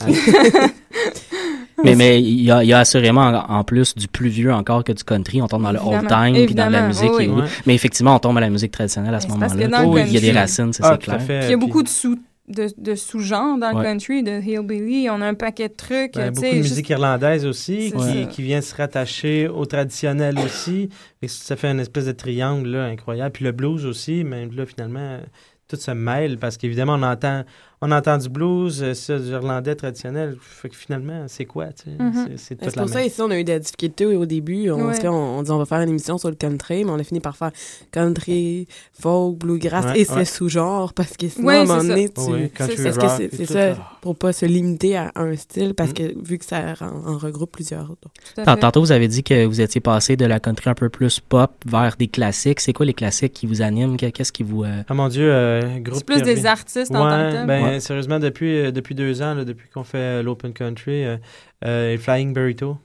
Mais 1.83 1.95
mais 1.95 2.21
il 2.21 2.43
y 2.43 2.51
a, 2.51 2.63
il 2.63 2.69
y 2.69 2.73
a 2.73 2.79
assurément, 2.79 3.21
en, 3.23 3.55
en 3.59 3.63
plus 3.63 3.95
du 3.95 4.07
plus 4.07 4.29
vieux 4.29 4.53
encore 4.53 4.83
que 4.83 4.91
du 4.91 5.03
country, 5.03 5.41
on 5.41 5.47
tombe 5.47 5.63
dans 5.63 5.71
le 5.71 5.79
old 5.79 6.07
time, 6.07 6.45
puis 6.45 6.53
dans 6.55 6.69
la 6.69 6.87
musique. 6.87 7.11
oui, 7.17 7.27
oui. 7.33 7.41
Mais 7.65 7.73
effectivement, 7.73 8.15
on 8.15 8.19
tombe 8.19 8.37
à 8.37 8.41
la 8.41 8.49
musique 8.49 8.71
traditionnelle 8.71 9.15
à 9.15 9.19
ce 9.19 9.27
c'est 9.27 9.33
moment-là. 9.33 9.83
Oui, 9.85 10.01
il 10.05 10.13
y 10.13 10.17
a 10.17 10.21
des 10.21 10.31
racines, 10.31 10.71
c'est 10.71 10.83
Ah, 10.83 10.89
ça 10.89 10.93
à 10.93 10.97
clair. 10.97 11.17
Puis 11.17 11.35
il 11.41 11.49
y 11.49 11.53
a 11.53 11.57
beaucoup 11.57 11.81
de 11.83 11.89
sous 11.89 12.17
de, 12.47 12.67
de 12.77 12.95
sous-genres 12.95 13.57
dans 13.57 13.77
le 13.77 13.83
country, 13.83 14.21
de 14.23 14.41
hillbilly. 14.41 15.09
On 15.09 15.21
a 15.21 15.27
un 15.27 15.33
paquet 15.33 15.69
de 15.69 15.73
trucs. 15.75 16.13
Ben, 16.13 16.31
beaucoup 16.31 16.45
de 16.45 16.51
juste- 16.51 16.69
musique 16.71 16.89
irlandaise 16.89 17.45
aussi, 17.45 17.93
qui, 18.31 18.41
vient 18.41 18.61
se 18.61 18.75
rattacher 18.75 19.47
au 19.47 19.65
traditionnel 19.65 20.37
aussi. 20.39 20.89
Ça 21.25 21.55
fait 21.55 21.69
une 21.71 21.79
espèce 21.79 22.05
de 22.05 22.11
triangle 22.11 22.69
là, 22.69 22.85
incroyable. 22.85 23.31
Puis 23.31 23.45
le 23.45 23.51
blues 23.51 23.85
aussi, 23.85 24.23
mais 24.23 24.45
là, 24.47 24.65
finalement, 24.65 25.19
tout 25.67 25.77
se 25.77 25.91
mêle 25.91 26.37
parce 26.37 26.57
qu'évidemment, 26.57 26.95
on 26.95 27.03
entend, 27.03 27.43
on 27.85 27.91
entend 27.91 28.17
du 28.17 28.29
blues, 28.29 28.81
euh, 28.81 28.93
ça, 28.93 29.19
du 29.19 29.29
irlandais 29.29 29.75
traditionnel. 29.75 30.37
Fait 30.41 30.69
que 30.69 30.75
finalement, 30.75 31.25
c'est 31.27 31.45
quoi, 31.45 31.67
tu 31.67 31.83
sais? 31.83 31.91
Mhm. 32.03 32.13
C'est- 32.37 32.37
C'est 32.61 32.75
la 32.75 32.81
pour 32.83 32.89
ça, 32.89 32.97
même. 32.99 33.07
ici, 33.07 33.21
on 33.21 33.29
a 33.31 33.37
eu 33.39 33.43
des 33.43 33.59
difficultés 33.59 34.05
au 34.05 34.25
début. 34.25 34.69
On, 34.71 34.87
Ouais. 34.87 35.07
on, 35.07 35.11
on 35.39 35.43
dit 35.43 35.51
on 35.51 35.57
va 35.57 35.65
faire 35.65 35.81
une 35.81 35.89
émission 35.89 36.17
sur 36.17 36.29
le 36.29 36.35
country, 36.35 36.85
mais 36.85 36.91
on 36.91 36.99
a 36.99 37.03
fini 37.03 37.19
par 37.19 37.35
faire 37.35 37.51
country, 37.91 38.67
folk, 38.99 39.37
bluegrass 39.37 39.85
Ouais, 39.85 39.99
et 40.01 40.05
ses 40.05 40.13
ouais. 40.13 40.25
sous-genres 40.25 40.93
parce 40.93 41.15
que 41.17 41.27
sinon, 41.27 41.47
Ouais, 41.47 41.55
à 41.57 41.61
un 41.61 41.65
c'est 41.65 41.67
moment 41.67 41.81
ça. 41.81 41.87
donné, 41.87 42.09
tu... 42.09 42.13
Que 42.49 42.63
rock 42.63 43.29
c'est 43.31 43.45
ça, 43.45 43.75
ah. 43.77 43.97
pour 44.01 44.15
pas 44.15 44.33
se 44.33 44.45
limiter 44.45 44.97
à 44.97 45.11
un 45.15 45.35
style, 45.35 45.73
parce 45.73 45.91
Mm. 45.91 45.93
que 45.93 46.25
vu 46.27 46.37
que 46.37 46.45
ça 46.45 46.73
en, 46.81 47.13
en 47.13 47.17
regroupe 47.17 47.51
plusieurs. 47.51 47.91
fait. 48.35 48.43
Tantôt, 48.59 48.79
vous 48.81 48.91
avez 48.91 49.07
dit 49.07 49.23
que 49.23 49.45
vous 49.45 49.61
étiez 49.61 49.81
passé 49.81 50.15
de 50.15 50.25
la 50.25 50.39
country 50.39 50.69
un 50.69 50.73
peu 50.73 50.89
plus 50.89 51.19
pop 51.19 51.51
vers 51.65 51.95
des 51.97 52.07
classiques. 52.07 52.59
C'est 52.61 52.73
quoi 52.73 52.85
les 52.85 52.93
classiques 52.93 53.33
qui 53.33 53.45
vous 53.47 53.61
animent? 53.61 53.97
Que- 53.97 54.09
Qu'est-ce 54.09 54.31
qui 54.31 54.43
vous... 54.43 54.63
euh, 54.63 54.83
Ah 54.87 54.93
mon 54.93 55.07
Dieu, 55.07 55.29
euh, 55.31 55.79
groupe. 55.79 55.97
C'est 55.97 56.05
plus 56.05 56.21
des 56.21 56.45
artistes 56.45 56.91
en 56.91 57.09
tant 57.09 57.31
que 57.31 57.47
Ouais, 57.47 57.72
tels. 57.73 57.79
ben 57.79 57.79
sérieusement, 57.81 58.19
depuis, 58.19 58.57
euh, 58.65 58.71
depuis 58.71 58.95
deux 58.95 59.21
ans, 59.21 59.33
là, 59.35 59.45
depuis 59.45 59.69
qu'on 59.69 59.83
fait 59.83 59.97
euh, 60.19 60.23
l'Open 60.23 60.53
Country, 60.53 61.05
euh, 61.05 61.17
euh, 61.65 61.91
les 61.91 61.97
Flying 61.97 62.33
Burrito, 62.33 62.77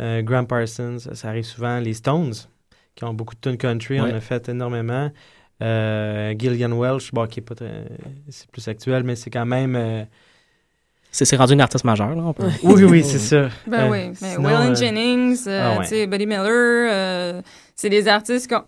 euh, 0.00 0.22
Graham 0.22 0.46
Parsons, 0.46 0.98
ça, 1.12 1.28
arrive 1.28 1.44
souvent, 1.44 1.78
les 1.80 1.94
Stones, 1.94 2.34
qui 2.94 3.04
ont 3.04 3.14
beaucoup 3.14 3.34
de 3.34 3.40
tunes 3.40 3.56
country, 3.56 4.00
Ouais. 4.00 4.10
on 4.12 4.16
a 4.16 4.20
fait 4.20 4.48
énormément. 4.48 5.10
Euh, 5.62 6.34
Gillian 6.38 6.72
Welch, 6.78 7.12
bon, 7.12 7.26
qui 7.26 7.40
est 7.40 7.42
pas 7.42 7.54
très. 7.54 7.84
C'est 8.28 8.48
plus 8.50 8.66
actuel, 8.68 9.02
mais 9.04 9.16
c'est 9.16 9.30
quand 9.30 9.46
même. 9.46 9.74
euh, 9.76 10.04
C'est 11.10 11.24
c'est 11.24 11.36
rendu 11.36 11.54
une 11.54 11.60
artiste 11.60 11.84
majeure, 11.84 12.14
là? 12.14 12.22
on 12.22 12.32
peut- 12.32 12.44
Oui, 12.62 12.84
oui, 12.84 13.02
c'est 13.04 13.18
ça. 13.18 13.48
Ben 13.66 13.84
Euh, 13.86 13.90
oui, 13.90 14.16
mais 14.20 14.36
Waylon 14.36 14.70
euh, 14.70 14.74
Jennings, 14.74 15.38
euh, 15.48 15.76
ah 15.76 15.80
ouais. 15.80 16.06
Buddy 16.06 16.26
Miller, 16.26 16.90
euh, 16.92 17.42
c'est 17.74 17.88
des 17.88 18.06
artistes 18.08 18.48
qu'on 18.48 18.62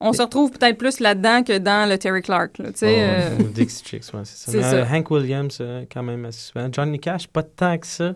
on 0.00 0.12
se 0.12 0.22
retrouve 0.22 0.50
peut-être 0.50 0.76
plus 0.78 1.00
là-dedans 1.00 1.42
que 1.42 1.58
dans 1.58 1.88
le 1.88 1.96
Terry 1.98 2.22
Clark, 2.22 2.58
là, 2.58 2.70
sais. 2.74 2.86
euh, 2.98 3.38
Dixie 3.54 3.84
Chicks, 3.84 4.04
ouais, 4.14 4.20
c'est 4.24 4.50
ça. 4.50 4.56
Mais, 4.56 4.62
ça. 4.62 4.74
euh, 4.76 4.84
Hank 4.90 5.10
Williams, 5.10 5.58
euh, 5.60 5.84
quand 5.90 6.02
même 6.02 6.24
assez 6.26 6.40
souvent. 6.52 6.68
Johnny 6.70 6.98
Cash, 7.00 7.26
pas 7.28 7.42
tant 7.42 7.76
que 7.78 7.86
ça. 7.86 8.14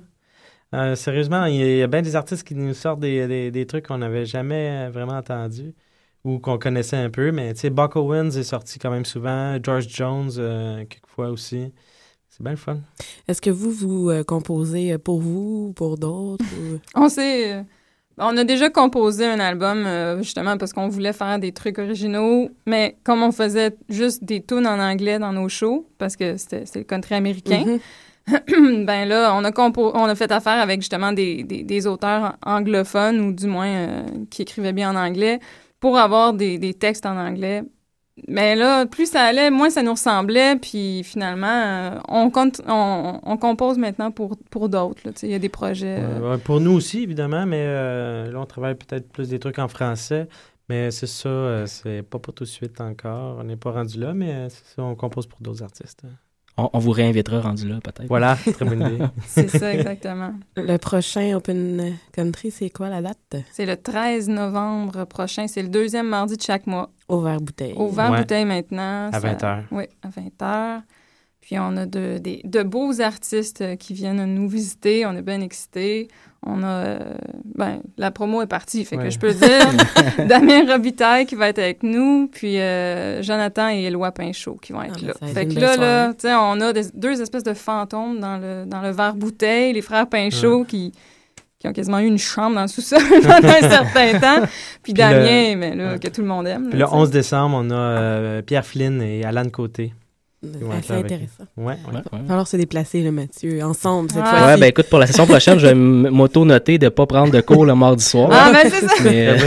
Euh, 0.74 0.94
sérieusement, 0.94 1.46
il 1.46 1.56
y, 1.56 1.62
a- 1.62 1.66
il 1.66 1.78
y 1.78 1.82
a 1.82 1.86
bien 1.88 2.02
des 2.02 2.14
artistes 2.14 2.46
qui 2.46 2.54
nous 2.54 2.74
sortent 2.74 3.00
des, 3.00 3.26
des, 3.26 3.50
des 3.50 3.66
trucs 3.66 3.86
qu'on 3.88 3.98
n'avait 3.98 4.24
jamais 4.26 4.86
euh, 4.86 4.90
vraiment 4.90 5.16
entendus 5.16 5.74
ou 6.22 6.38
qu'on 6.38 6.58
connaissait 6.58 6.96
un 6.96 7.10
peu. 7.10 7.32
Mais 7.32 7.52
tu 7.54 7.60
sais, 7.60 7.70
Buck 7.70 7.96
Owens 7.96 8.30
est 8.30 8.42
sorti 8.44 8.78
quand 8.78 8.90
même 8.90 9.04
souvent. 9.04 9.56
George 9.62 9.88
Jones, 9.88 10.30
euh, 10.38 10.84
quelquefois 10.84 11.30
aussi. 11.30 11.72
C'est 12.28 12.42
bien 12.42 12.52
le 12.52 12.56
fun. 12.58 12.78
Est-ce 13.26 13.40
que 13.42 13.50
vous, 13.50 13.72
vous 13.72 14.10
euh, 14.10 14.22
composez 14.22 14.96
pour 14.98 15.20
vous 15.20 15.68
ou 15.70 15.72
pour 15.72 15.98
d'autres? 15.98 16.44
ou- 16.60 16.78
On 16.94 17.08
s'est. 17.08 17.64
On 18.22 18.37
a 18.37 18.44
déjà 18.44 18.68
composé 18.70 19.24
un 19.26 19.40
album 19.40 19.85
euh, 19.87 20.18
justement 20.18 20.56
parce 20.59 20.72
qu'on 20.72 20.88
voulait 20.88 21.12
faire 21.14 21.38
des 21.38 21.52
trucs 21.52 21.78
originaux, 21.78 22.50
mais 22.66 22.96
comme 23.02 23.22
on 23.22 23.33
faisait 23.33 23.74
juste 23.88 24.22
des 24.24 24.42
tunes 24.42 24.66
en 24.66 24.78
anglais 24.78 25.18
dans 25.18 25.33
nos 25.33 25.48
shows, 25.48 25.87
parce 25.98 26.16
que 26.16 26.37
c'était 26.37 26.64
le 26.76 26.85
country 26.85 27.14
américain, 27.14 27.64
Mhm. 27.66 27.80
ben 28.87 29.09
là, 29.09 29.33
on 29.35 29.42
a, 29.44 29.50
compo- 29.50 29.90
on 29.94 30.04
a 30.04 30.14
fait 30.14 30.30
affaire 30.30 30.61
avec 30.61 30.80
justement 30.83 31.12
des, 31.12 31.42
des, 31.42 31.62
des 31.64 31.87
auteurs 31.87 32.37
anglophones 32.44 33.18
ou 33.20 33.33
du 33.33 33.46
moins 33.46 33.66
euh, 33.68 34.02
qui 34.30 34.42
écrivaient 34.42 34.74
bien 34.74 34.90
en 34.94 34.96
anglais 34.96 35.40
pour 35.80 35.96
avoir 35.98 36.35
des, 36.35 36.59
des 36.59 36.74
textes 36.74 37.06
en 37.06 37.16
anglais. 37.16 37.62
Mais 38.28 38.54
là, 38.56 38.87
plus 38.87 39.11
ça 39.11 39.22
allait, 39.22 39.50
moins 39.50 39.70
ça 39.70 39.83
nous 39.83 39.92
ressemblait, 39.92 40.56
puis 40.56 41.02
finalement, 41.04 41.46
euh, 41.48 41.98
on, 42.09 42.30
compte, 42.30 42.61
on, 42.66 43.20
on 43.22 43.37
compose 43.37 43.78
maintenant 43.78 44.11
pour, 44.11 44.37
pour 44.50 44.68
d'autres. 44.68 45.00
Il 45.22 45.30
y 45.30 45.35
a 45.35 45.38
des 45.38 45.48
projets. 45.48 45.98
euh, 46.00 46.30
Ouais, 46.33 46.38
pour 46.38 46.61
nous 46.61 46.72
aussi, 46.72 47.02
évidemment, 47.02 47.46
mais 47.46 47.64
euh, 47.66 48.30
là, 48.33 48.40
on 48.40 48.46
travaille 48.46 48.74
peut-être 48.74 49.11
plus 49.11 49.28
des 49.28 49.38
trucs 49.38 49.59
en 49.59 49.68
français. 49.68 50.28
Mais 50.68 50.92
c'est 50.92 51.09
ça, 51.09 51.28
euh, 51.28 51.66
c'est 51.66 52.02
pas 52.02 52.18
pour 52.20 52.33
tout 52.33 52.44
de 52.44 52.48
suite 52.48 52.80
encore. 52.80 53.38
On 53.40 53.44
n'est 53.44 53.56
pas 53.56 53.72
rendu 53.72 53.98
là, 53.98 54.14
mais 54.14 54.48
c'est 54.50 54.76
ça, 54.76 54.83
on 54.85 54.94
compose 54.94 55.26
pour 55.26 55.40
d'autres 55.40 55.62
artistes. 55.64 56.02
hein. 56.04 56.11
On, 56.56 56.68
on 56.72 56.78
vous 56.78 56.90
réinvitera 56.90 57.40
rendu 57.40 57.68
là, 57.68 57.78
peut-être. 57.82 58.06
Voilà, 58.08 58.36
très 58.36 58.64
bonne 58.64 58.82
idée. 58.82 59.04
C'est 59.26 59.48
ça, 59.48 59.72
exactement. 59.72 60.34
Le 60.56 60.76
prochain 60.76 61.34
Open 61.36 61.94
Country, 62.12 62.50
c'est 62.50 62.68
quoi 62.70 62.88
la 62.90 63.00
date? 63.00 63.36
C'est 63.52 63.64
le 63.66 63.76
13 63.76 64.28
novembre 64.28 65.04
prochain. 65.04 65.46
C'est 65.46 65.62
le 65.62 65.68
deuxième 65.68 66.08
mardi 66.08 66.36
de 66.36 66.42
chaque 66.42 66.66
mois. 66.66 66.90
Au 67.08 67.20
verre 67.20 67.40
bouteille. 67.40 67.72
Au 67.76 67.88
verre 67.88 68.10
Ouais. 68.10 68.18
bouteille 68.18 68.44
maintenant. 68.44 69.10
À 69.12 69.18
20 69.20 69.42
heures. 69.44 69.64
Oui, 69.70 69.84
à 70.02 70.08
20 70.08 70.42
heures. 70.42 70.80
Puis 71.40 71.58
on 71.58 71.76
a 71.78 71.86
de, 71.86 72.18
des- 72.18 72.42
de 72.44 72.62
beaux 72.62 73.00
artistes 73.00 73.62
euh, 73.62 73.76
qui 73.76 73.94
viennent 73.94 74.24
nous 74.34 74.46
visiter. 74.48 75.06
On 75.06 75.16
est 75.16 75.22
bien 75.22 75.40
excités. 75.40 76.08
On 76.46 76.62
a... 76.62 76.66
euh, 76.66 76.98
ben, 77.55 77.81
la 77.98 78.11
promo 78.11 78.40
est 78.40 78.46
partie, 78.46 78.85
fait 78.87 78.96
que 78.96 79.11
je 79.11 79.18
peux 79.18 79.29
le 79.29 79.35
dire. 79.35 80.26
Damien 80.26 80.64
Robitaille 80.72 81.26
qui 81.26 81.35
va 81.35 81.48
être 81.48 81.59
avec 81.59 81.83
nous, 81.83 82.29
puis 82.33 82.59
euh, 82.59 83.22
Jonathan 83.22 83.68
et 83.68 83.83
Éloi 83.83 84.11
Pinchot 84.12 84.57
qui 84.62 84.72
vont 84.72 84.83
être 84.83 84.94
Ah, 84.96 85.00
ben, 85.00 85.07
là. 85.07 85.12
être 85.29 85.35
Fait 85.35 85.46
que 85.46 85.61
là, 85.61 85.76
là, 85.76 86.09
tu 86.14 86.20
sais, 86.29 86.35
on 86.35 86.61
a 86.62 86.72
des- 86.72 86.90
deux 86.94 87.20
espèces 87.20 87.42
de 87.42 87.53
fantômes 87.53 88.20
dans 88.20 88.38
le, 88.38 88.64
dans 88.66 88.81
le 88.81 88.90
verre 88.90 89.14
bouteille, 89.14 89.74
les 89.74 89.83
frères 89.83 90.07
Pinchot 90.09 90.64
qui 90.64 90.92
qui 91.59 91.68
ont 91.68 91.74
quasiment 91.74 91.98
eu 91.98 92.07
une 92.07 92.16
chambre 92.16 92.55
dans 92.55 92.62
le 92.62 92.68
sous-sol 92.68 93.03
pendant 93.22 93.48
un 93.50 93.68
certain 93.68 94.18
temps. 94.18 94.46
Puis 94.83 94.83
Puis 94.83 94.92
Damien, 94.94 95.50
le- 95.50 95.57
mais 95.57 95.74
là, 95.76 95.92
ouais. 95.92 95.98
que 95.98 96.09
tout 96.09 96.22
le 96.22 96.26
monde 96.26 96.46
aime. 96.46 96.70
Puis 96.70 96.79
là, 96.79 96.87
le 96.87 96.90
tu 96.90 96.96
sais. 96.96 97.03
11 97.03 97.11
décembre, 97.11 97.57
on 97.61 97.70
a 97.70 97.74
euh, 97.74 98.40
Pierre 98.40 98.64
Flynn 98.64 99.03
et 99.03 99.26
Alan 99.26 99.44
Côté. 99.53 99.92
Qui 100.42 100.59
vont 100.59 100.70
Ah, 100.72 100.94
intéressant. 100.94 101.44
Ouais, 101.57 101.64
ouais. 101.64 101.74
Ouais, 101.87 101.94
ouais. 101.96 102.03
Il 102.12 102.18
va 102.20 102.24
falloir 102.26 102.46
se 102.48 102.57
déplacer, 102.57 103.03
le 103.03 103.12
Mathieu, 103.12 103.62
ensemble 103.62 104.11
cette 104.11 104.22
Ah. 104.24 104.31
fois-ci. 104.31 104.44
Ouais, 104.46 104.57
ben 104.61 104.66
écoute, 104.66 104.88
pour 104.88 104.98
la 104.98 105.07
session 105.07 105.26
prochaine, 105.26 105.59
je 105.59 105.66
vais 105.66 105.74
m'auto-noter 106.11 106.79
de 106.79 106.87
ne 106.87 106.88
pas 106.90 107.07
prendre 107.07 107.33
de 107.33 107.40
cours 107.40 107.66
le 107.66 107.74
mardi 107.74 108.05
soir. 108.05 108.31
Ah, 108.33 108.50
ben 108.53 108.70
c'est 108.70 108.87
ça. 108.87 108.94
Mais, 109.05 109.29
euh, 109.29 109.38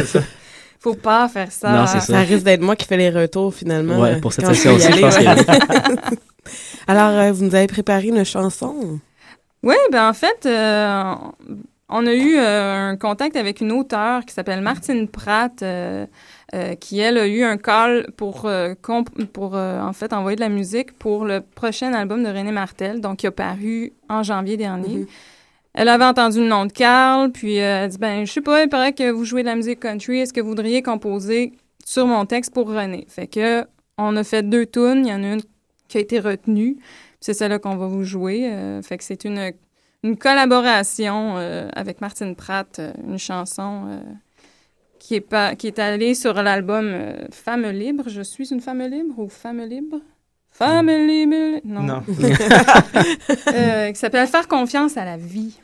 c'est 0.00 0.06
ça. 0.06 0.20
Faut 0.80 0.94
pas 0.94 1.28
faire 1.28 1.50
ça. 1.50 1.70
Non, 1.72 1.86
c'est 1.86 2.00
ça. 2.00 2.12
ça. 2.12 2.20
risque 2.20 2.44
d'être 2.44 2.60
moi 2.60 2.76
qui 2.76 2.86
fais 2.86 2.96
les 2.96 3.10
retours 3.10 3.52
finalement. 3.54 3.98
Ouais, 4.00 4.14
euh, 4.16 4.20
pour 4.20 4.32
cette 4.32 4.44
y 4.44 4.54
session-ci, 4.54 4.92
je 4.92 5.00
pense 5.00 5.16
ouais. 5.18 5.26
Alors, 6.86 7.08
euh, 7.18 7.32
vous 7.32 7.44
nous 7.44 7.54
avez 7.54 7.66
préparé 7.66 8.08
une 8.08 8.24
chanson? 8.24 9.00
Oui, 9.62 9.74
ben 9.90 10.08
en 10.08 10.12
fait, 10.12 10.46
euh, 10.46 11.12
on 11.88 12.06
a 12.06 12.12
eu 12.14 12.36
euh, 12.36 12.90
un 12.90 12.96
contact 12.96 13.34
avec 13.36 13.60
une 13.60 13.72
auteure 13.72 14.24
qui 14.24 14.32
s'appelle 14.34 14.60
Martine 14.60 15.08
Pratt, 15.08 15.60
qui, 16.80 17.00
elle, 17.00 17.18
a 17.18 17.26
eu 17.26 17.42
un 17.42 17.56
call 17.56 18.06
pour, 18.16 18.46
euh, 18.46 18.74
pour 19.32 19.56
euh, 19.56 19.80
en 19.80 19.92
fait, 19.92 20.12
envoyer 20.12 20.36
de 20.36 20.40
la 20.40 20.48
musique 20.48 20.92
pour 20.98 21.24
le 21.24 21.40
prochain 21.40 21.92
album 21.92 22.22
de 22.22 22.28
René 22.28 22.52
Martel, 22.52 23.00
donc 23.00 23.18
qui 23.18 23.26
a 23.26 23.32
paru 23.32 23.92
en 24.08 24.22
janvier 24.22 24.56
dernier. 24.56 24.98
Mhm. 24.98 25.06
Elle 25.74 25.88
avait 25.88 26.04
entendu 26.04 26.38
le 26.40 26.46
nom 26.48 26.64
de 26.64 26.72
Carl, 26.72 27.30
puis 27.32 27.58
euh, 27.60 27.62
elle 27.62 27.84
a 27.84 27.88
dit, 27.88 27.98
ben, 27.98 28.26
je 28.26 28.32
sais 28.32 28.40
pas, 28.40 28.62
il 28.62 28.68
paraît 28.68 28.92
que 28.92 29.10
vous 29.10 29.24
jouez 29.24 29.42
de 29.42 29.48
la 29.48 29.56
musique 29.56 29.80
country, 29.80 30.20
est-ce 30.20 30.32
que 30.32 30.40
vous 30.40 30.48
voudriez 30.48 30.82
composer 30.82 31.52
sur 31.84 32.06
mon 32.06 32.24
texte 32.24 32.54
pour 32.54 32.68
René? 32.68 33.06
Fait 33.08 33.26
que, 33.26 33.66
on 33.98 34.16
a 34.16 34.24
fait 34.24 34.42
deux 34.42 34.66
tunes, 34.66 35.04
il 35.04 35.08
y 35.08 35.12
en 35.12 35.22
a 35.22 35.34
une 35.34 35.42
qui 35.88 35.98
a 35.98 36.00
été 36.00 36.18
retenue, 36.18 36.76
c'est 37.20 37.34
celle-là 37.34 37.58
qu'on 37.58 37.76
va 37.76 37.86
vous 37.86 38.04
jouer. 38.04 38.48
euh, 38.50 38.82
fait 38.82 38.98
que 38.98 39.04
c'est 39.04 39.24
une, 39.24 39.52
une 40.02 40.16
collaboration 40.16 41.34
euh, 41.36 41.68
avec 41.74 42.00
Martine 42.00 42.36
Pratt, 42.36 42.78
euh, 42.78 42.92
une 43.06 43.18
chanson 43.18 43.84
euh, 43.88 44.00
qui, 45.06 45.14
est 45.14 45.20
pas, 45.20 45.54
qui 45.54 45.68
est 45.68 45.78
allée 45.78 46.16
sur 46.16 46.34
l'album 46.34 46.86
euh, 46.88 47.26
Femme 47.30 47.66
libre. 47.66 48.08
Je 48.08 48.22
suis 48.22 48.52
une 48.52 48.60
femme 48.60 48.82
libre 48.82 49.16
ou 49.18 49.28
Femme 49.28 49.62
libre? 49.62 50.00
Femme 50.50 50.88
libre? 50.88 51.60
Non. 51.64 51.82
Non. 51.82 52.02
Euh, 53.48 53.92
qui 53.92 53.98
s'appelle 53.98 54.26
Faire 54.26 54.48
confiance 54.48 54.96
à 54.96 55.04
la 55.04 55.16
vie. 55.16 55.60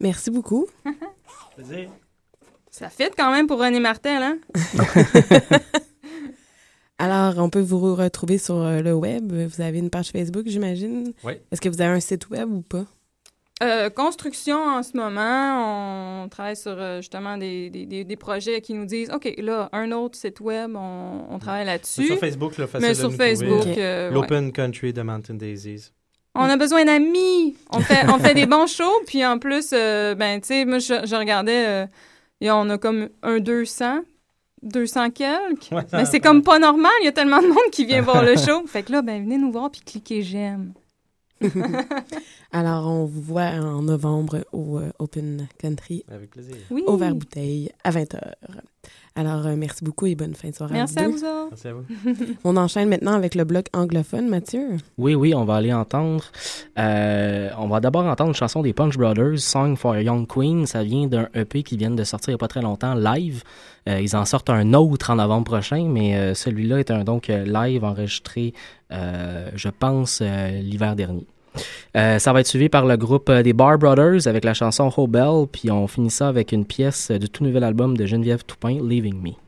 Merci 0.00 0.30
beaucoup. 0.30 0.66
Ça 2.70 2.88
fit 2.88 3.10
quand 3.16 3.32
même 3.32 3.46
pour 3.46 3.58
René 3.58 3.80
Martel, 3.80 4.22
hein? 4.22 4.38
Alors, 6.98 7.38
on 7.38 7.48
peut 7.48 7.60
vous 7.60 7.94
retrouver 7.94 8.38
sur 8.38 8.56
euh, 8.56 8.80
le 8.80 8.92
web. 8.92 9.32
Vous 9.32 9.60
avez 9.60 9.78
une 9.78 9.90
page 9.90 10.10
Facebook, 10.10 10.44
j'imagine? 10.46 11.12
Oui. 11.22 11.34
Est-ce 11.50 11.60
que 11.60 11.68
vous 11.68 11.80
avez 11.80 11.92
un 11.92 12.00
site 12.00 12.28
web 12.30 12.50
ou 12.52 12.60
pas? 12.62 12.84
Euh, 13.62 13.90
construction 13.90 14.56
en 14.56 14.82
ce 14.84 14.96
moment, 14.96 16.22
on 16.24 16.28
travaille 16.28 16.56
sur 16.56 16.76
euh, 16.76 16.98
justement 17.00 17.36
des, 17.36 17.70
des, 17.70 17.86
des, 17.86 18.04
des 18.04 18.16
projets 18.16 18.60
qui 18.60 18.72
nous 18.72 18.84
disent 18.84 19.10
OK, 19.10 19.32
là, 19.38 19.68
un 19.72 19.90
autre 19.90 20.16
site 20.16 20.38
web, 20.40 20.76
on, 20.76 21.24
on 21.28 21.38
travaille 21.40 21.66
là-dessus. 21.66 22.06
Sur 22.06 22.18
Facebook, 22.18 22.56
là, 22.56 22.68
facile 22.68 22.86
Mais 22.86 22.94
de 22.94 22.98
sur 22.98 23.10
nous 23.10 23.16
Facebook, 23.16 23.66
euh, 23.76 24.08
ouais. 24.08 24.14
L'Open 24.14 24.52
Country 24.52 24.92
de 24.92 25.02
Mountain 25.02 25.34
Daisies. 25.34 25.90
On 26.38 26.48
a 26.48 26.56
besoin 26.56 26.84
d'amis. 26.84 27.56
On 27.70 27.80
fait, 27.80 28.08
on 28.08 28.18
fait 28.18 28.34
des 28.34 28.46
bons 28.46 28.66
shows, 28.72 29.00
puis 29.06 29.24
en 29.26 29.38
plus, 29.38 29.70
euh, 29.72 30.14
ben, 30.14 30.40
tu 30.40 30.48
sais, 30.48 30.64
moi, 30.64 30.78
je, 30.78 31.04
je 31.04 31.16
regardais, 31.16 31.66
euh, 31.66 31.86
et 32.40 32.50
on 32.50 32.70
a 32.70 32.78
comme 32.78 33.08
un 33.22 33.40
200, 33.40 34.02
200 34.62 35.10
quelques. 35.10 35.70
Ouais. 35.72 35.82
Mais 35.92 36.04
c'est 36.04 36.20
comme 36.20 36.42
pas 36.42 36.58
normal, 36.58 36.92
il 37.02 37.06
y 37.06 37.08
a 37.08 37.12
tellement 37.12 37.42
de 37.42 37.48
monde 37.48 37.70
qui 37.72 37.84
vient 37.84 38.02
voir 38.02 38.22
le 38.22 38.36
show. 38.46 38.64
Fait 38.66 38.82
que 38.82 38.92
là, 38.92 39.02
ben, 39.02 39.22
venez 39.22 39.38
nous 39.38 39.50
voir, 39.50 39.70
puis 39.70 39.80
cliquez 39.84 40.22
j'aime. 40.22 40.72
Alors, 42.52 42.88
on 42.88 43.04
vous 43.04 43.20
voit 43.20 43.50
en 43.50 43.82
novembre 43.82 44.44
au 44.52 44.78
euh, 44.78 44.90
Open 44.98 45.48
Country. 45.58 46.04
Avec 46.10 46.30
plaisir. 46.30 46.56
Oui. 46.70 46.82
Au 46.86 46.96
verre 46.96 47.14
bouteille 47.14 47.70
à 47.84 47.90
20h. 47.90 48.18
Alors, 49.18 49.44
euh, 49.48 49.56
merci 49.56 49.82
beaucoup 49.84 50.06
et 50.06 50.14
bonne 50.14 50.34
fin 50.36 50.50
de 50.50 50.54
soirée 50.54 50.74
Merci 50.74 50.96
à 51.00 51.02
à 51.02 51.08
vous 51.08 51.24
autres. 51.24 51.48
Merci 51.50 51.68
à 51.68 51.72
vous. 51.72 51.84
On 52.44 52.56
enchaîne 52.56 52.88
maintenant 52.88 53.14
avec 53.14 53.34
le 53.34 53.42
bloc 53.42 53.66
anglophone, 53.74 54.28
Mathieu. 54.28 54.76
Oui, 54.96 55.16
oui, 55.16 55.34
on 55.34 55.44
va 55.44 55.56
aller 55.56 55.72
entendre. 55.72 56.22
euh, 56.78 57.50
on 57.58 57.66
va 57.66 57.80
d'abord 57.80 58.04
entendre 58.06 58.28
une 58.28 58.36
chanson 58.36 58.62
des 58.62 58.72
Punch 58.72 58.96
Brothers, 58.96 59.40
Song 59.40 59.74
for 59.76 59.94
a 59.94 60.02
Young 60.02 60.24
Queen. 60.28 60.66
Ça 60.66 60.84
vient 60.84 61.08
d'un 61.08 61.28
EP 61.34 61.64
qui 61.64 61.76
vient 61.76 61.90
de 61.90 62.04
sortir 62.04 62.28
il 62.28 62.34
n'y 62.34 62.36
a 62.36 62.38
pas 62.38 62.46
très 62.46 62.62
longtemps, 62.62 62.94
live. 62.94 63.42
Euh, 63.88 64.00
ils 64.00 64.14
en 64.14 64.24
sortent 64.24 64.50
un 64.50 64.72
autre 64.72 65.10
en 65.10 65.16
novembre 65.16 65.44
prochain, 65.50 65.88
mais 65.88 66.14
euh, 66.14 66.34
celui-là 66.34 66.78
est 66.78 66.92
un 66.92 67.02
donc 67.02 67.26
live 67.26 67.82
enregistré, 67.82 68.54
euh, 68.92 69.50
je 69.56 69.68
pense, 69.68 70.20
euh, 70.22 70.50
l'hiver 70.60 70.94
dernier. 70.94 71.26
Euh, 71.96 72.18
ça 72.18 72.32
va 72.32 72.40
être 72.40 72.46
suivi 72.46 72.68
par 72.68 72.86
le 72.86 72.96
groupe 72.96 73.28
euh, 73.28 73.42
des 73.42 73.52
Bar 73.52 73.78
Brothers 73.78 74.26
avec 74.26 74.44
la 74.44 74.54
chanson 74.54 74.92
Hobel, 74.96 75.46
puis 75.50 75.70
on 75.70 75.86
finit 75.86 76.10
ça 76.10 76.28
avec 76.28 76.52
une 76.52 76.64
pièce 76.64 77.10
euh, 77.10 77.18
du 77.18 77.28
tout 77.28 77.44
nouvel 77.44 77.64
album 77.64 77.96
de 77.96 78.06
Geneviève 78.06 78.44
Toupin, 78.44 78.78
Leaving 78.82 79.20
Me. 79.20 79.47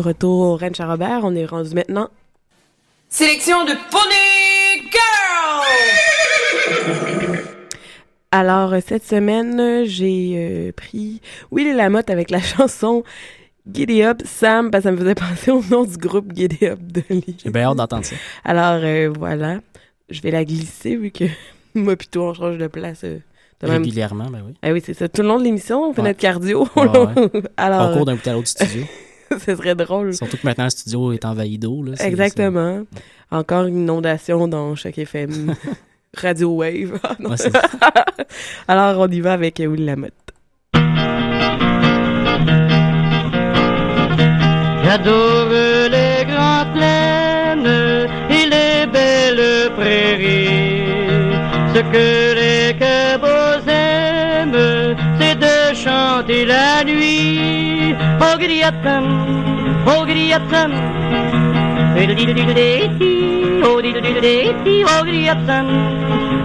De 0.00 0.04
retour 0.06 0.40
au 0.40 0.56
Ranch 0.56 0.80
à 0.80 0.86
Robert, 0.86 1.20
on 1.24 1.34
est 1.34 1.44
rendu 1.44 1.74
maintenant. 1.74 2.08
Sélection 3.10 3.66
de 3.66 3.72
Pony 3.90 4.88
Girl! 4.90 5.66
Alors, 8.32 8.72
cette 8.86 9.04
semaine, 9.04 9.84
j'ai 9.84 10.36
euh, 10.38 10.72
pris 10.72 11.20
Willy 11.52 11.74
Lamotte 11.74 12.08
avec 12.08 12.30
la 12.30 12.40
chanson 12.56 13.04
Giddy 13.70 14.02
Up 14.02 14.22
Sam, 14.24 14.70
parce 14.70 14.84
que 14.84 14.88
ça 14.88 14.92
me 14.92 14.96
faisait 14.96 15.14
penser 15.14 15.50
au 15.50 15.62
nom 15.70 15.84
du 15.84 15.98
groupe 15.98 16.32
Giddy 16.34 16.64
Up 16.68 16.78
de 16.80 17.02
Lee. 17.10 17.36
J'ai 17.44 17.50
bien 17.50 17.64
hâte 17.68 17.76
d'entendre 17.76 18.06
ça. 18.06 18.16
Alors, 18.42 18.80
euh, 18.82 19.12
voilà. 19.18 19.58
Je 20.08 20.22
vais 20.22 20.30
la 20.30 20.46
glisser 20.46 20.96
vu 20.96 21.10
que 21.10 21.24
moi, 21.74 21.94
plutôt, 21.94 22.22
on 22.22 22.32
change 22.32 22.56
de 22.56 22.68
place. 22.68 23.02
euh, 23.04 23.18
de 23.60 23.66
même- 23.66 23.82
Régulièrement, 23.82 24.30
ben 24.30 24.42
oui. 24.46 24.54
Ah 24.62 24.72
oui, 24.72 24.80
c'est 24.82 24.94
ça. 24.94 25.10
Tout 25.10 25.20
le 25.20 25.28
long 25.28 25.38
de 25.38 25.44
l'émission, 25.44 25.90
on 25.90 25.92
fait 25.92 26.00
Ouais. 26.00 26.08
notre 26.08 26.20
cardio. 26.20 26.66
Ouais, 26.74 26.88
ouais. 26.88 27.42
Alors, 27.58 27.90
Au 27.90 27.96
cours 27.96 28.06
d'un 28.06 28.14
bout 28.14 28.26
à 28.26 28.32
l'autre 28.32 28.44
du 28.44 28.50
studio. 28.66 28.84
ce 29.38 29.56
serait 29.56 29.74
drôle. 29.74 30.14
Surtout 30.14 30.36
que 30.36 30.46
maintenant, 30.46 30.64
le 30.64 30.70
studio 30.70 31.12
est 31.12 31.24
envahi 31.24 31.58
d'eau. 31.58 31.82
là, 31.82 31.92
Exactement. 32.04 32.82
Encore 33.30 33.64
une 33.66 33.78
inondation 33.78 34.48
dans 34.48 34.74
chaque 34.74 34.98
FM. 34.98 35.54
Radio 36.16 36.56
Wave. 36.56 36.98
Ah. 37.04 37.14
Ouais, 37.20 37.36
Alors, 38.68 38.98
on 38.98 39.08
y 39.10 39.20
va 39.20 39.32
avec 39.34 39.58
Willy 39.60 39.84
Lamotte. 39.84 40.12
J'adore 44.84 45.48
les 45.50 46.24
grandes 46.26 46.72
plaines 46.74 48.08
et 48.28 48.44
les 48.54 48.86
belles 48.90 49.70
prairies. 49.76 50.84
Ce 51.74 51.80
que 51.92 52.34
les 52.34 52.76
cabos 52.76 53.62
aiment, 53.68 54.96
c'est 55.20 55.29
chanter 56.20 56.44
la 56.44 56.84
nuit. 56.84 57.96
Oh 58.20 58.36
grillatan, 58.38 59.04
oh 59.86 60.04
grillatan. 60.04 60.70
Oh 63.62 65.02
grillatan, 65.04 65.66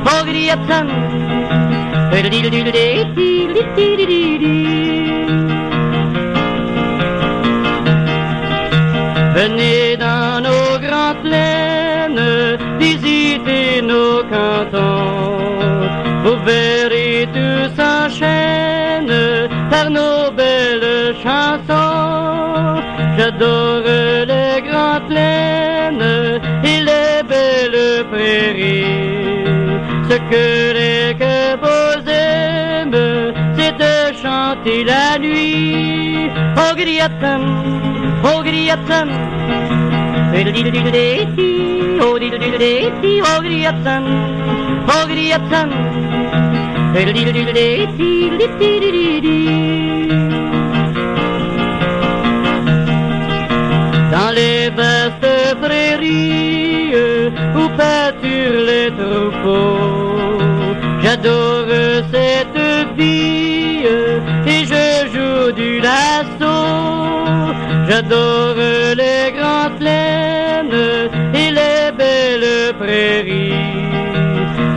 oh 0.05 0.23
grillatan. 0.25 0.87
Venez 9.35 9.97
dans 9.97 10.41
nos 10.41 10.79
grandes 10.79 11.21
plaines, 11.23 12.57
visitez 12.79 13.81
nos 13.81 14.23
cantons. 14.23 15.35
Vous 16.23 16.37
verrez 16.45 16.74
J'adore 23.37 23.83
les 24.27 24.61
grandes 24.61 25.07
plaines 25.09 26.39
et 26.63 26.79
les 26.79 27.21
belles 27.27 28.05
prairies. 28.09 28.85
Ce 30.09 30.15
que 30.31 30.73
les 30.73 31.15
cabos 31.19 32.07
aiment, 32.07 33.33
c'est 33.57 33.75
de 33.77 34.15
chanter 34.23 34.85
la 34.85 35.19
nuit. 35.19 36.29
Oh 36.55 36.73
grillatan, 36.75 37.41
oh 38.23 38.41
grillatan. 38.41 39.09
Oh 42.01 43.39
grillatan, 43.41 44.03
oh 44.87 45.07
grillatan. 45.07 45.69
Les 54.65 54.71
vastes 54.71 55.59
prairies 55.61 56.93
où 57.59 57.63
pâturent 57.77 58.63
les 58.71 58.89
troupeaux, 58.99 60.39
j'adore 61.03 61.73
cette 62.13 62.63
vie 62.97 63.85
et 64.53 64.61
je 64.71 64.87
joue 65.13 65.51
du 65.51 65.79
lasso. 65.87 66.55
J'adore 67.87 68.59
les 69.01 69.25
grandes 69.37 69.77
plaines 69.81 70.81
et 71.41 71.49
les 71.59 71.91
belles 71.99 72.73
prairies. 72.81 73.53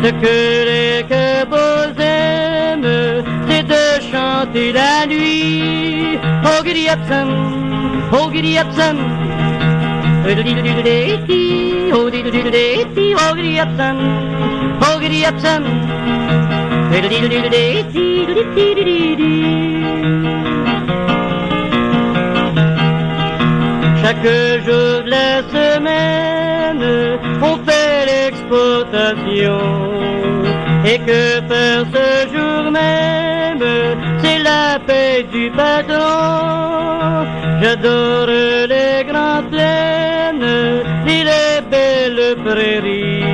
Ce 0.02 0.10
que 0.22 0.38
les 0.70 1.04
cabos 1.12 1.98
aiment, 1.98 3.24
c'est 3.48 3.66
de 3.74 3.84
chanter 4.12 4.72
la 4.72 5.06
nuit. 5.06 6.18
Oh 6.44 6.62
giddy 6.64 6.88
up 6.88 7.00
son, 7.08 7.28
oh. 8.12 9.47
Up 13.60 13.68
son, 13.76 13.98
oh 14.82 15.00
giddy 15.00 15.24
up 15.26 15.36
son. 15.44 15.62
Chaque 24.00 24.28
jour 24.64 25.02
de 25.04 25.10
la 25.10 25.42
semaine, 25.54 26.84
on 27.42 27.56
fait 27.66 28.06
l'exportation. 28.06 29.58
Et 30.84 30.98
que 30.98 31.40
faire 31.48 31.84
ce 31.94 32.06
jour 32.32 32.70
même, 32.70 33.64
c'est 34.18 34.38
la 34.38 34.78
paix 34.86 35.26
du 35.32 35.50
patron. 35.50 37.26
J'adore 37.60 38.28
les 39.50 39.56
grandes 39.56 39.56
plaines 39.56 40.44
et 41.06 41.24
les 41.24 41.60
belles 41.70 42.36
prairies. 42.44 43.24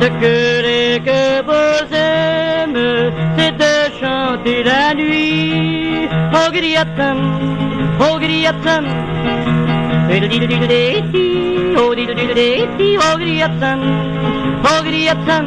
Ce 0.00 0.08
que 0.20 0.62
les 0.62 1.00
cabos 1.00 1.88
aiment, 1.92 3.12
c'est 3.36 3.52
de 3.52 3.74
chanter 4.00 4.62
la 4.62 4.94
nuit. 4.94 6.08
Oh 6.32 6.50
grillatan, 6.50 7.18
oh 8.00 8.18
grillatan. 8.18 8.84
Oh 11.76 11.94
grillatan, 13.16 13.80
oh 14.64 14.82
grillatan. 14.84 15.44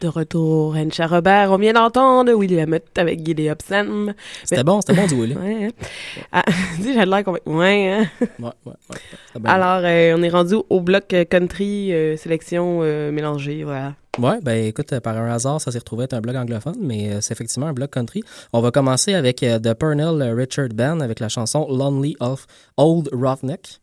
De 0.00 0.08
retour 0.08 0.76
à 0.76 1.06
Robert, 1.06 1.50
on 1.52 1.56
vient 1.56 1.72
d'entendre 1.72 2.30
Willy 2.38 2.56
Lamotte 2.56 2.98
avec 2.98 3.22
Up 3.48 3.60
Sam. 3.66 4.12
C'était 4.44 4.62
bon, 4.62 4.82
c'était 4.82 5.00
bon 5.00 5.06
du 5.06 5.14
Willy. 5.14 5.34
Ouais, 5.34 5.64
hein. 5.66 5.86
Ah, 6.32 6.44
dis, 6.78 6.92
j'ai 6.92 7.06
l'air 7.06 7.24
qu'on 7.24 7.38
Ouais, 7.46 7.88
hein. 7.88 8.10
Ouais, 8.38 8.50
ouais, 8.66 8.72
ouais. 8.90 8.96
Alors, 9.44 9.82
euh, 9.84 10.14
on 10.16 10.22
est 10.22 10.28
rendu 10.28 10.54
au 10.68 10.80
bloc 10.80 11.12
euh, 11.12 11.24
country, 11.24 11.92
euh, 11.92 12.16
sélection 12.16 12.80
mélangée, 13.12 13.64
voilà. 13.64 13.94
Ouais, 14.18 14.38
ben 14.42 14.64
écoute, 14.64 14.98
par 15.00 15.16
un 15.16 15.30
hasard, 15.30 15.60
ça 15.60 15.70
s'est 15.70 15.78
retrouvé 15.78 16.04
être 16.04 16.14
un 16.14 16.22
blog 16.22 16.36
anglophone, 16.36 16.78
mais 16.80 17.20
c'est 17.20 17.32
effectivement 17.32 17.66
un 17.66 17.74
blog 17.74 17.90
country. 17.90 18.22
On 18.54 18.62
va 18.62 18.70
commencer 18.70 19.12
avec 19.12 19.40
The 19.40 19.74
Purnell 19.74 20.22
Richard 20.34 20.70
Band 20.70 21.00
avec 21.00 21.20
la 21.20 21.28
chanson 21.28 21.66
Lonely 21.68 22.16
of 22.20 22.46
Old 22.78 23.10
Roughneck. 23.12 23.80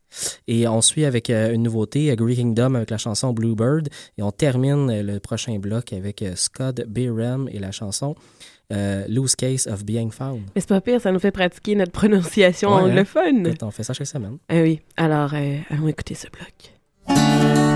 Et 0.47 0.67
on 0.67 0.81
suit 0.81 1.05
avec 1.05 1.29
une 1.29 1.61
nouveauté, 1.61 2.15
Green 2.15 2.35
Kingdom 2.35 2.73
avec 2.73 2.89
la 2.89 2.97
chanson 2.97 3.31
Bluebird. 3.31 3.89
Et 4.17 4.23
on 4.23 4.31
termine 4.31 5.01
le 5.01 5.19
prochain 5.19 5.59
bloc 5.59 5.93
avec 5.93 6.23
Scott 6.35 6.81
Biram 6.87 7.47
et 7.51 7.59
la 7.59 7.71
chanson 7.71 8.15
euh, 8.71 9.05
Loose 9.09 9.35
Case 9.35 9.67
of 9.67 9.83
Being 9.83 10.11
Found. 10.11 10.41
Mais 10.55 10.61
c'est 10.61 10.69
pas 10.69 10.81
pire, 10.81 11.01
ça 11.01 11.11
nous 11.11 11.19
fait 11.19 11.31
pratiquer 11.31 11.75
notre 11.75 11.91
prononciation 11.91 12.69
Ouais, 12.75 12.81
hein? 12.81 12.85
anglophone. 12.89 13.47
Écoute, 13.47 13.63
on 13.63 13.71
fait 13.71 13.83
ça 13.83 13.93
chaque 13.93 14.07
semaine. 14.07 14.37
Ah 14.49 14.61
oui, 14.61 14.79
alors 14.97 15.31
euh, 15.33 15.57
allons 15.69 15.87
écouter 15.87 16.15
ce 16.15 16.27
bloc. 16.29 17.72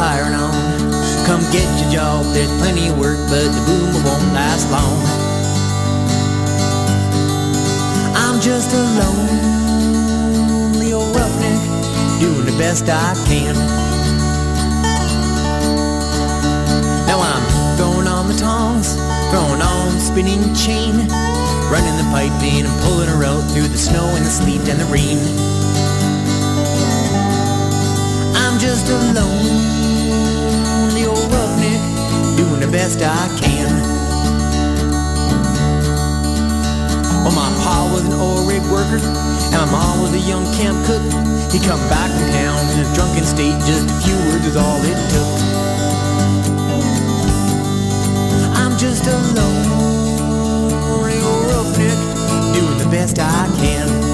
hiring 0.00 0.32
on. 0.32 0.56
Come 1.28 1.44
get 1.52 1.68
your 1.76 1.92
job, 1.92 2.24
there's 2.32 2.48
plenty 2.56 2.88
of 2.88 2.96
work, 2.98 3.20
but 3.28 3.44
the 3.52 3.62
boom 3.68 3.92
won't 4.02 4.32
last 4.32 4.64
long. 4.72 4.96
I'm 8.16 8.40
just 8.40 8.72
a 8.72 8.80
lonely 9.00 10.94
old 10.94 11.14
roughneck, 11.14 11.60
doing 12.18 12.46
the 12.48 12.56
best 12.56 12.88
I 12.88 13.12
can. 13.28 13.54
Now 17.04 17.20
I'm 17.20 17.44
throwing 17.76 18.08
on 18.08 18.26
the 18.32 18.38
tongs, 18.40 18.96
throwing 19.28 19.60
on 19.60 19.92
the 19.92 20.00
spinning 20.00 20.54
chain, 20.56 20.96
running 21.68 21.96
the 22.00 22.08
pipe 22.08 22.40
in 22.40 22.64
and 22.64 22.76
pulling 22.88 23.10
a 23.10 23.16
rope 23.20 23.44
through 23.52 23.68
the 23.68 23.76
snow 23.76 24.08
and 24.16 24.24
the 24.24 24.32
sleet 24.32 24.66
and 24.66 24.80
the 24.80 24.88
rain. 24.88 25.20
I'm 28.34 28.58
just 28.58 28.88
alone 28.88 29.69
best 32.70 33.02
I 33.02 33.26
can. 33.40 33.68
Well, 37.24 37.34
my 37.34 37.50
pa 37.62 37.90
was 37.92 38.04
an 38.04 38.12
oil 38.12 38.46
rig 38.46 38.62
worker, 38.70 39.02
and 39.02 39.52
my 39.52 39.66
ma 39.70 40.00
was 40.00 40.14
a 40.14 40.18
young 40.18 40.44
camp 40.54 40.78
cook. 40.86 41.02
He 41.50 41.58
come 41.58 41.80
back 41.90 42.10
from 42.10 42.30
town 42.30 42.58
in 42.70 42.86
a 42.86 42.94
drunken 42.94 43.24
state, 43.24 43.58
just 43.66 43.90
a 43.90 43.96
few 44.06 44.16
words 44.30 44.46
is 44.46 44.56
all 44.56 44.78
it 44.84 44.98
took. 45.10 45.30
I'm 48.54 48.78
just 48.78 49.06
a 49.06 49.18
lonely 49.34 51.18
old 51.18 51.44
roughneck, 51.50 51.98
doing 52.54 52.78
the 52.78 52.88
best 52.90 53.18
I 53.18 53.48
can. 53.58 54.09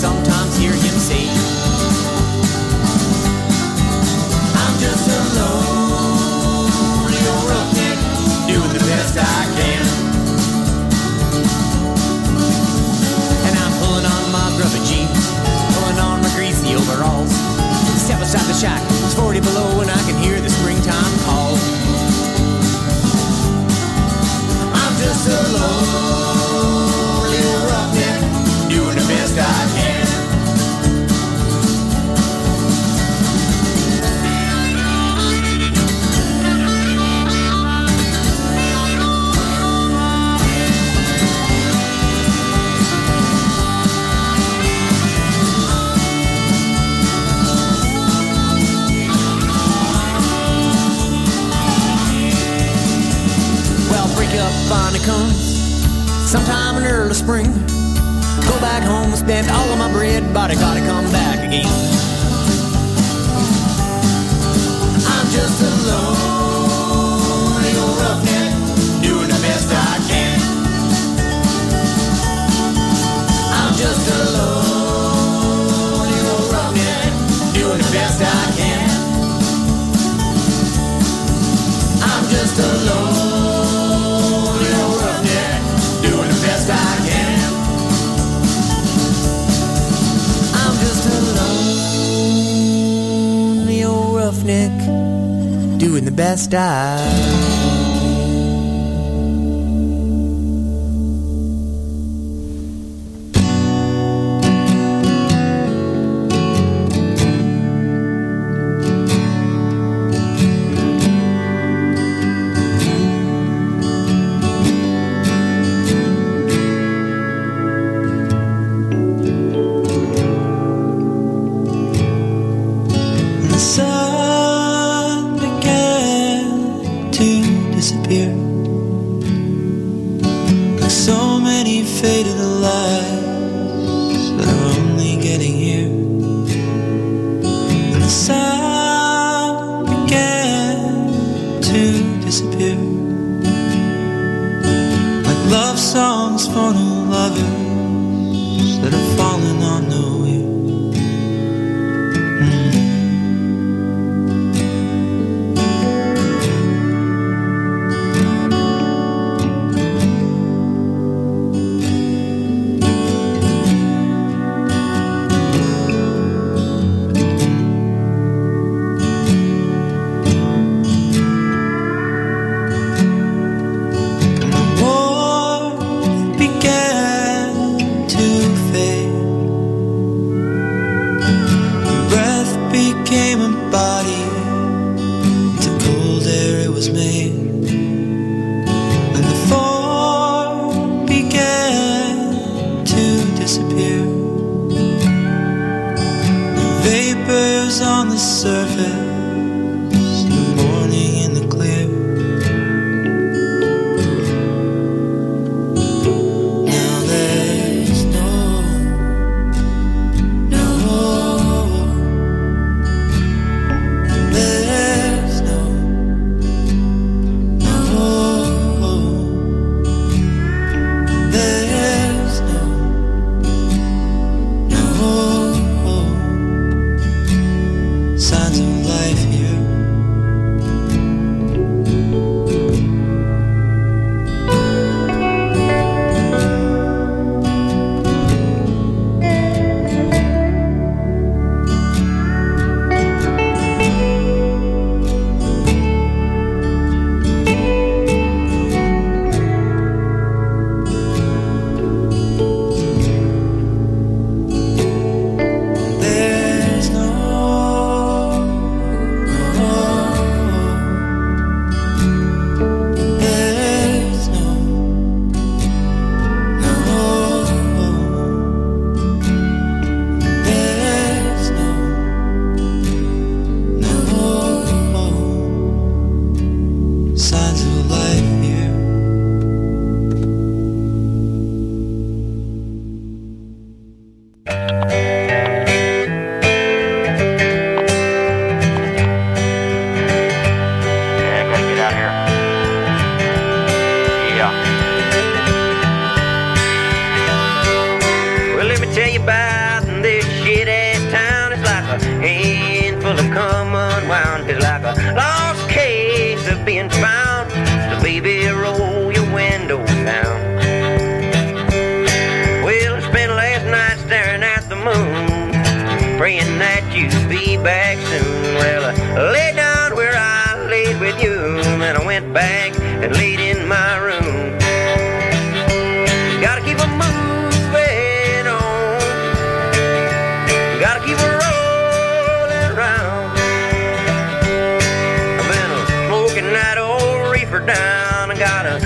sometimes 0.00 0.56
hear 0.56 0.72
you. 0.72 0.89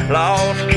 lost 0.02 0.73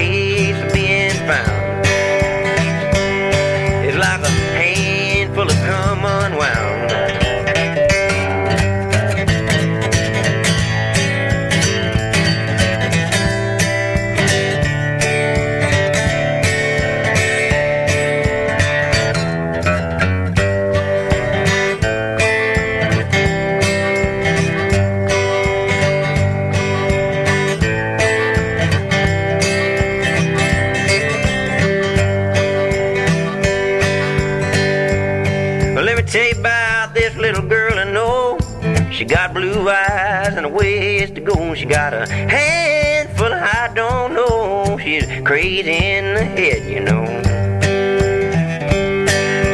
got 41.89 42.09
a 42.09 42.13
handful. 42.13 43.27
full 43.27 43.33
I 43.33 43.71
don't 43.73 44.13
know. 44.13 44.77
She's 44.77 45.05
crazy 45.23 45.71
in 45.71 46.15
the 46.15 46.23
head, 46.23 46.69
you 46.69 46.81
know. 46.81 47.05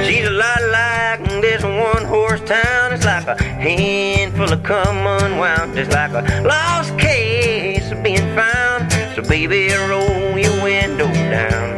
She's 0.05 0.25
a 0.25 0.31
lot 0.31 0.61
like 0.79 1.19
this 1.41 1.63
one 1.63 2.05
horse 2.05 2.41
town. 2.41 2.93
It's 2.93 3.05
like 3.05 3.27
a 3.27 3.41
handful 3.43 4.51
of 4.51 4.63
come 4.63 5.05
unwound. 5.05 5.77
It's 5.77 5.93
like 5.93 6.11
a 6.11 6.41
lost 6.43 6.97
case 6.97 7.91
of 7.91 8.01
being 8.03 8.35
found. 8.35 8.91
So 9.15 9.21
baby, 9.21 9.69
roll 9.89 10.37
your 10.37 10.63
window 10.63 11.11
down. 11.13 11.72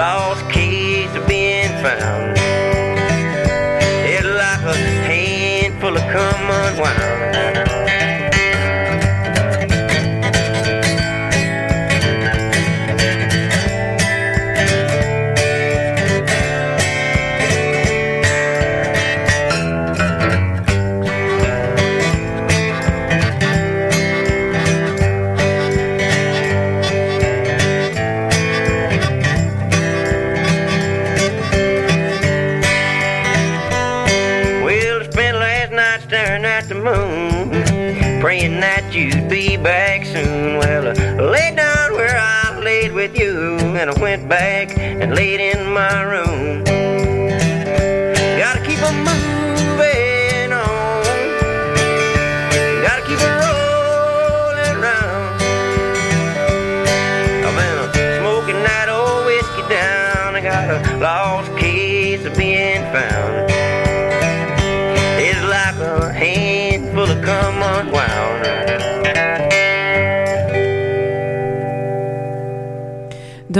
La 0.00 0.29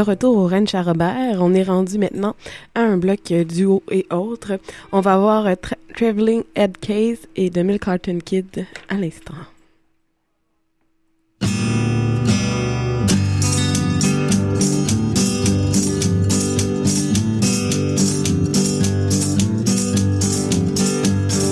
De 0.00 0.04
retour 0.06 0.34
au 0.34 0.48
Ranch 0.48 0.74
à 0.74 0.80
Robert, 0.80 1.42
on 1.42 1.52
est 1.52 1.62
rendu 1.62 1.98
maintenant 1.98 2.34
à 2.74 2.80
un 2.80 2.96
bloc 2.96 3.30
euh, 3.32 3.44
duo 3.44 3.82
et 3.90 4.06
autres. 4.10 4.58
On 4.92 5.02
va 5.02 5.12
avoir 5.12 5.46
euh, 5.46 5.56
tra 5.60 5.76
Traveling 5.94 6.42
Head 6.54 6.78
Case 6.78 7.28
et 7.36 7.50
The 7.50 7.58
Milk 7.58 7.84
Carton 7.84 8.16
Kid 8.24 8.64
à 8.88 8.94
l'instant. 8.94 9.34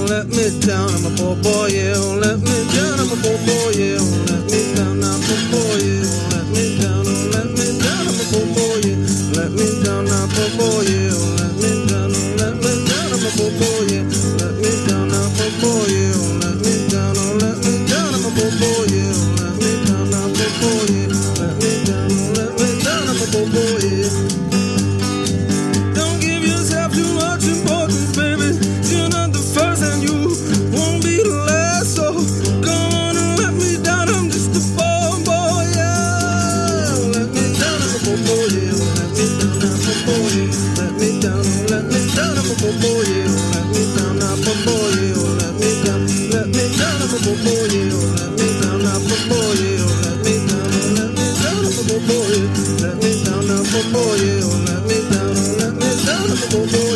let 0.08 0.26
me 0.28 0.58
down, 0.66 0.88
I'm 0.88 1.04
a 1.04 1.10
poor 1.18 1.36
boy, 1.42 1.68
yeah. 1.68 1.98
Let 1.98 2.38
me 2.40 2.56
down, 2.72 2.98
I'm 2.98 3.12
a 3.12 3.16
poor 3.20 3.36
boy, 3.44 3.72
yeah. 3.76 4.00
Let 4.30 4.44
me 4.50 4.74
down, 4.74 5.04
I'm 5.04 5.20
a 5.20 5.28
poor 5.28 5.42
boy, 5.52 5.84
yeah. 5.84 6.07
boy. 15.60 15.97
Thank 56.66 56.72
you. 56.72 56.87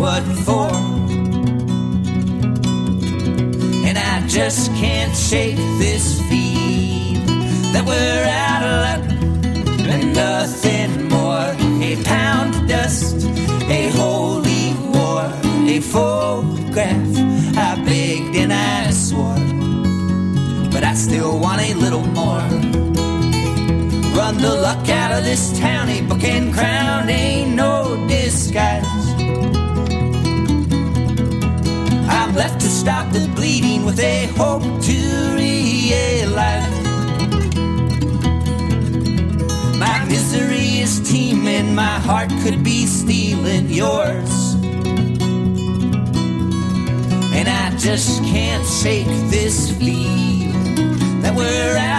What 0.00 0.22
for. 0.46 0.72
And 3.86 3.98
I 3.98 4.26
just 4.26 4.72
can't 4.76 5.14
shake 5.14 5.56
this 5.76 6.18
feeling 6.22 7.72
that 7.74 7.84
we're 7.84 8.24
out 8.48 8.62
of 8.70 8.76
luck 8.86 9.04
and 9.92 10.14
nothing 10.14 11.08
more. 11.10 11.52
A 11.84 12.02
pound 12.02 12.54
of 12.54 12.66
dust, 12.66 13.26
a 13.68 13.90
holy 13.90 14.72
war, 14.94 15.30
a 15.68 15.80
photograph. 15.80 17.12
I 17.58 17.74
begged 17.84 18.36
and 18.36 18.54
I 18.54 18.90
swore, 18.92 19.44
but 20.72 20.82
I 20.82 20.94
still 20.94 21.38
want 21.38 21.60
a 21.60 21.74
little 21.74 22.06
more 22.06 22.40
run 24.16 24.36
the 24.38 24.54
luck 24.54 24.88
out 24.88 25.12
of 25.12 25.24
this 25.24 25.58
town. 25.58 25.88
A 25.88 26.00
book 26.02 26.24
and 26.24 26.52
crown 26.54 27.08
ain't 27.10 27.54
no 27.54 28.06
disguise. 28.08 28.99
stop 32.80 33.12
the 33.12 33.28
bleeding 33.36 33.84
with 33.84 34.00
a 34.00 34.24
hope 34.38 34.62
to 34.62 34.96
realize. 35.36 36.82
My 39.78 40.02
misery 40.06 40.80
is 40.80 40.98
teeming, 41.00 41.74
my 41.74 41.98
heart 42.08 42.30
could 42.42 42.64
be 42.64 42.86
stealing 42.86 43.68
yours. 43.68 44.54
And 47.36 47.48
I 47.50 47.76
just 47.76 48.22
can't 48.24 48.66
shake 48.66 49.12
this 49.28 49.70
feeling 49.76 51.20
that 51.20 51.34
we're 51.36 51.76
at. 51.76 51.89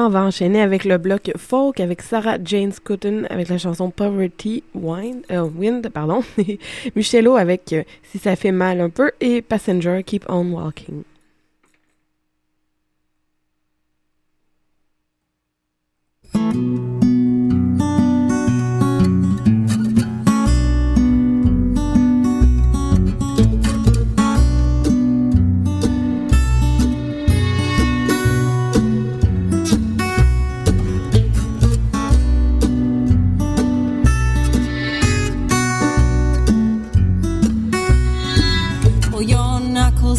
On 0.00 0.10
va 0.10 0.22
enchaîner 0.22 0.60
avec 0.60 0.84
le 0.84 0.96
bloc 0.96 1.32
folk 1.36 1.80
avec 1.80 2.02
Sarah 2.02 2.38
Jane 2.42 2.70
Scotten 2.70 3.26
avec 3.30 3.48
la 3.48 3.58
chanson 3.58 3.90
Poverty 3.90 4.62
Wind, 4.72 5.24
euh, 5.32 5.42
Wind 5.42 5.88
pardon, 5.88 6.22
et 6.38 6.60
Michello 6.94 7.34
avec 7.34 7.72
euh, 7.72 7.82
Si 8.04 8.18
ça 8.18 8.36
fait 8.36 8.52
mal 8.52 8.80
un 8.80 8.90
peu 8.90 9.10
et 9.20 9.42
Passenger 9.42 10.02
Keep 10.06 10.26
on 10.28 10.52
Walking. 10.52 11.02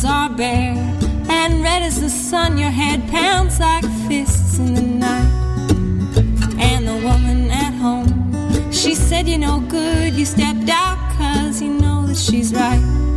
are 0.06 0.30
bare, 0.30 0.76
and 1.30 1.62
red 1.62 1.84
as 1.84 2.00
the 2.00 2.10
sun, 2.10 2.58
your 2.58 2.70
head 2.70 3.08
pounds 3.10 3.60
like 3.60 3.84
fists 4.08 4.58
in 4.60 4.74
the 4.74 4.82
night. 4.82 5.72
And 6.60 6.88
the 6.88 7.00
woman 7.04 7.50
at 7.52 7.74
home, 7.74 8.72
she 8.72 8.96
said, 8.96 9.28
You're 9.28 9.40
no 9.40 9.60
good, 9.60 10.14
you 10.14 10.26
stepped 10.26 10.70
out, 10.70 10.98
cause 11.18 11.62
you 11.62 11.74
know 11.74 12.06
that 12.08 12.18
she's 12.18 12.54
right. 12.54 13.09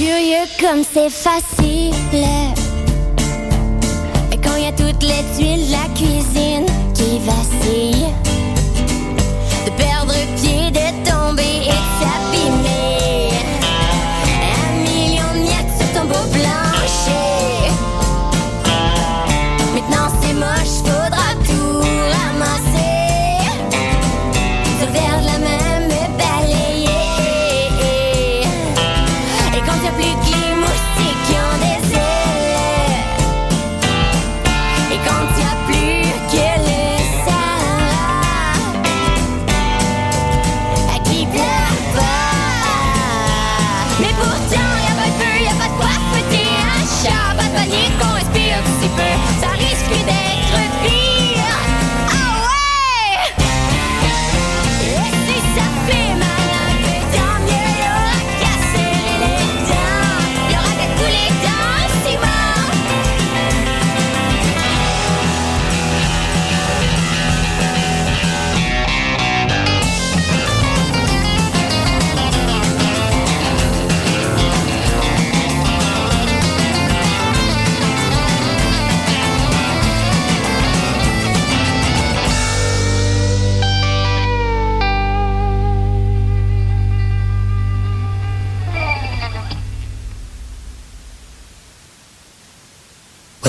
Dieu, 0.00 0.16
comme 0.58 0.82
c'est 0.82 1.10
facile. 1.10 1.92
Et 4.32 4.36
quand 4.42 4.56
il 4.56 4.64
y 4.64 4.66
a 4.66 4.72
toutes 4.72 5.02
les 5.02 5.22
tuiles 5.36 5.66
de 5.66 5.72
la 5.72 5.88
cuisine 5.94 6.64
qui 6.94 7.18
vacillent, 7.18 8.14
de 9.66 9.70
perdre 9.72 10.14
pied, 10.40 10.70
de 10.70 10.86
tomber 11.06 11.66
et 11.66 11.68
de 11.68 11.90
s'abîmer. 12.00 13.09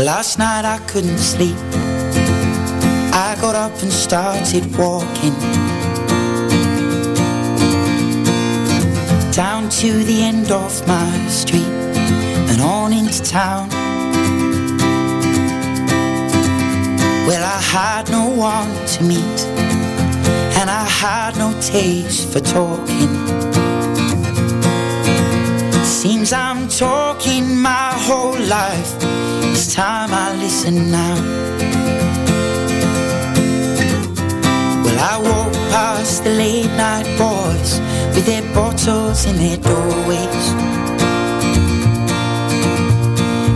Last 0.04 0.40
night 0.40 0.66
I 0.66 0.80
couldn't 0.88 1.20
sleep. 1.20 1.58
I 3.14 3.38
got 3.40 3.56
up 3.56 3.72
and 3.84 3.92
started 3.92 4.66
walking 4.76 5.36
down 9.32 9.70
to 9.70 10.04
the 10.04 10.24
end 10.24 10.52
of 10.52 10.88
my 10.88 11.28
street 11.28 11.74
and 12.50 12.62
on 12.62 12.94
into 12.94 13.22
town. 13.24 13.70
Well, 17.28 17.44
I 17.44 17.62
had 17.62 18.10
no 18.10 18.28
one 18.28 18.72
to 18.94 19.04
meet, 19.04 19.40
and 20.60 20.70
I 20.70 20.86
had 20.86 21.38
no 21.38 21.54
taste 21.62 22.32
for 22.34 22.40
talking. 22.40 23.12
Seems 25.84 26.34
I'm 26.34 26.68
talking 26.68 27.56
my 27.56 27.92
whole 27.94 28.40
life. 28.40 29.21
It's 29.52 29.76
time 29.76 30.12
I 30.14 30.34
listen 30.38 30.90
now. 30.90 31.16
Well, 34.84 35.00
I 35.12 35.18
walk 35.22 35.54
past 35.70 36.24
the 36.24 36.30
late 36.30 36.72
night 36.78 37.06
boys 37.18 37.80
with 38.16 38.26
their 38.26 38.44
bottles 38.54 39.26
in 39.26 39.36
their 39.36 39.58
doorways. 39.58 40.46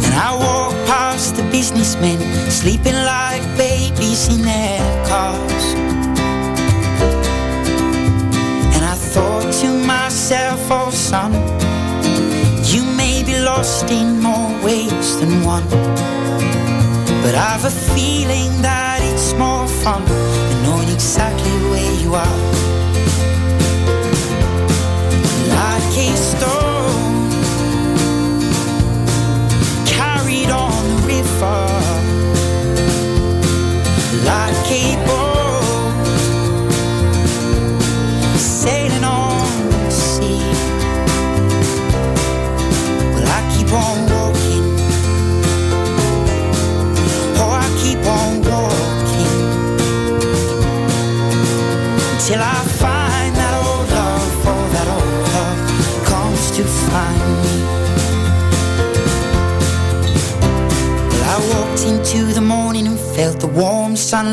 And 0.05 0.13
I 0.13 0.35
walk 0.37 0.73
past 0.85 1.37
the 1.37 1.43
businessmen 1.43 2.19
sleeping 2.51 2.99
like 3.13 3.43
babies 3.57 4.27
in 4.27 4.41
their 4.41 5.07
cars. 5.07 5.65
And 8.75 8.83
I 8.83 8.95
thought 8.95 9.53
to 9.61 9.69
myself, 9.87 10.59
oh 10.69 10.91
son, 10.91 11.31
lost 13.45 13.91
in 13.91 14.19
more 14.21 14.49
ways 14.63 15.19
than 15.19 15.43
one. 15.43 15.67
But 17.21 17.35
I've 17.35 17.63
a 17.63 17.69
feeling 17.69 18.51
that 18.63 18.99
it's 19.03 19.33
more 19.33 19.67
fun 19.83 20.03
than 20.03 20.63
knowing 20.63 20.89
exactly 20.89 21.51
where 21.69 21.93
you 22.01 22.15
are. 22.15 22.39
Like 25.61 25.93
a 26.07 26.11
stone 26.31 27.29
carried 29.85 30.49
on 30.49 30.73
the 30.89 30.97
river, 31.13 31.64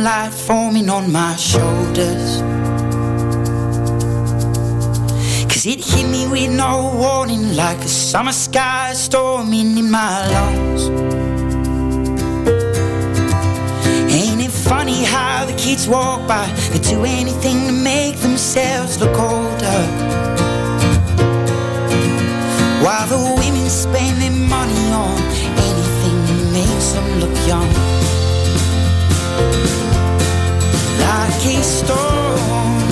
sunlight 0.03 0.35
forming 0.35 0.91
on 0.91 1.13
my 1.13 1.37
shoulders. 1.37 2.41
Cause 5.49 5.65
it 5.65 5.85
hit 5.85 6.09
me 6.11 6.27
with 6.27 6.51
no 6.51 6.93
warning 6.97 7.55
like 7.55 7.79
a 7.79 7.89
summer 7.89 8.33
sky 8.33 8.93
storming 8.95 9.79
in 9.79 9.91
my 9.91 10.27
lungs. 10.35 10.89
Ain't 14.13 14.43
it 14.43 14.51
funny 14.51 15.05
how 15.05 15.45
the 15.45 15.55
kids 15.57 15.89
walk 15.89 16.27
by? 16.27 16.47
They 16.73 16.81
do 16.81 17.05
anything 17.05 17.67
to 17.69 17.73
make 17.73 18.17
themselves 18.17 19.01
look 19.01 19.17
older. 19.17 19.83
While 22.85 23.07
the 23.07 23.21
women 23.39 23.71
spend 23.71 24.21
their 24.21 24.37
money 24.57 24.85
on 25.05 25.17
anything 25.71 26.17
that 26.29 26.43
makes 26.53 26.93
them 26.93 27.21
look 27.21 27.47
young. 27.47 27.93
I 31.15 31.29
can't 31.43 32.92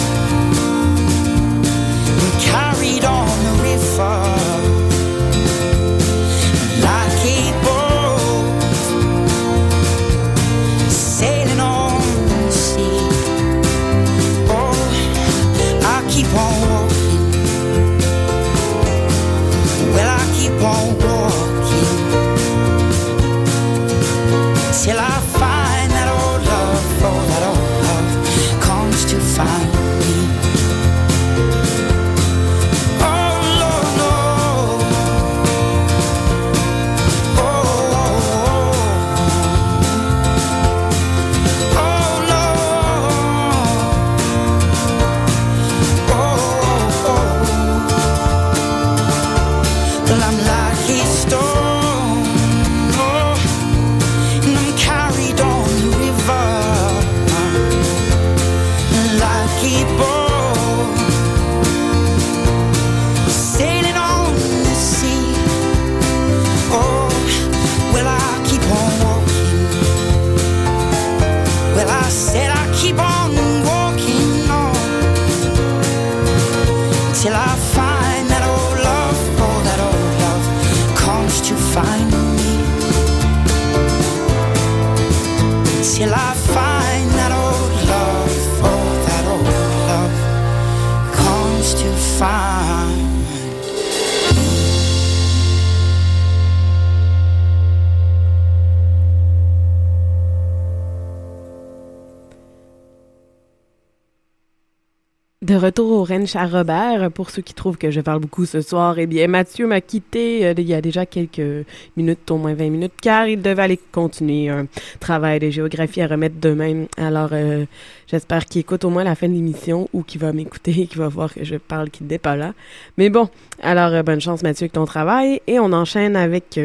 De 105.50 105.56
retour 105.56 105.90
au 105.90 106.04
ranch 106.04 106.36
à 106.36 106.46
Robert, 106.46 107.10
pour 107.10 107.30
ceux 107.30 107.42
qui 107.42 107.54
trouvent 107.54 107.76
que 107.76 107.90
je 107.90 108.00
parle 108.00 108.20
beaucoup 108.20 108.46
ce 108.46 108.60
soir, 108.60 109.00
eh 109.00 109.08
bien, 109.08 109.26
Mathieu 109.26 109.66
m'a 109.66 109.80
quitté 109.80 110.46
euh, 110.46 110.54
il 110.56 110.68
y 110.68 110.74
a 110.74 110.80
déjà 110.80 111.06
quelques 111.06 111.66
minutes, 111.96 112.30
au 112.30 112.36
moins 112.36 112.54
20 112.54 112.70
minutes, 112.70 112.92
car 113.02 113.26
il 113.26 113.42
devait 113.42 113.62
aller 113.62 113.80
continuer 113.90 114.48
un 114.48 114.68
travail 115.00 115.40
de 115.40 115.50
géographie 115.50 116.02
à 116.02 116.06
remettre 116.06 116.36
demain. 116.40 116.84
Alors, 116.96 117.30
euh, 117.32 117.64
j'espère 118.06 118.46
qu'il 118.46 118.60
écoute 118.60 118.84
au 118.84 118.90
moins 118.90 119.02
la 119.02 119.16
fin 119.16 119.26
de 119.26 119.32
l'émission 119.32 119.88
ou 119.92 120.04
qu'il 120.04 120.20
va 120.20 120.32
m'écouter 120.32 120.70
et 120.70 120.86
qu'il 120.86 120.98
va 120.98 121.08
voir 121.08 121.34
que 121.34 121.42
je 121.42 121.56
parle, 121.56 121.90
qu'il 121.90 122.06
n'est 122.06 122.18
pas 122.18 122.36
là. 122.36 122.54
Mais 122.96 123.10
bon, 123.10 123.28
alors, 123.60 123.92
euh, 123.92 124.04
bonne 124.04 124.20
chance, 124.20 124.44
Mathieu, 124.44 124.66
avec 124.66 124.74
ton 124.74 124.84
travail. 124.84 125.40
Et 125.48 125.58
on 125.58 125.72
enchaîne 125.72 126.14
avec 126.14 126.60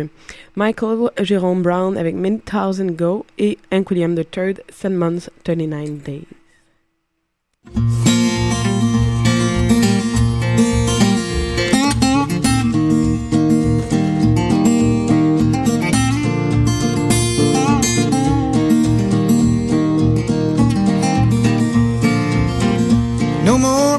Michael 0.56 1.10
Jerome 1.24 1.64
Brown 1.64 1.98
avec 1.98 2.14
Many 2.14 2.38
Thousand 2.38 2.92
Go 2.92 3.26
et 3.40 3.58
Hank 3.74 3.90
William 3.90 4.16
III, 4.16 4.58
Seven 4.70 4.96
Months, 4.96 5.32
39 5.44 6.04
Days. 6.04 6.28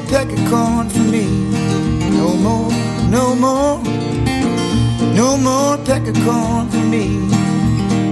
Peck 0.09 0.31
of 0.31 0.39
corn 0.49 0.89
for 0.89 0.99
me. 0.99 1.25
No 2.17 2.33
more, 2.35 2.71
no 3.09 3.35
more. 3.35 3.81
No 5.13 5.37
more 5.37 5.77
peck 5.85 6.07
of 6.07 6.15
corn 6.23 6.69
for 6.69 6.85
me. 6.93 7.19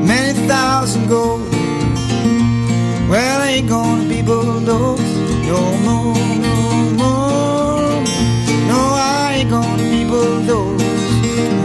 Many 0.06 0.34
thousand 0.48 1.08
gold. 1.08 1.48
Well, 3.10 3.42
ain't 3.44 3.70
gonna 3.70 4.08
be 4.10 4.22
bulldozed. 4.22 5.04
No 5.52 5.62
more, 5.88 6.16
no 6.48 6.58
more. 7.02 8.04
No, 8.72 8.80
I 8.94 9.38
ain't 9.38 9.50
gonna 9.50 9.84
be 9.84 10.04
bulldozed. 10.06 10.84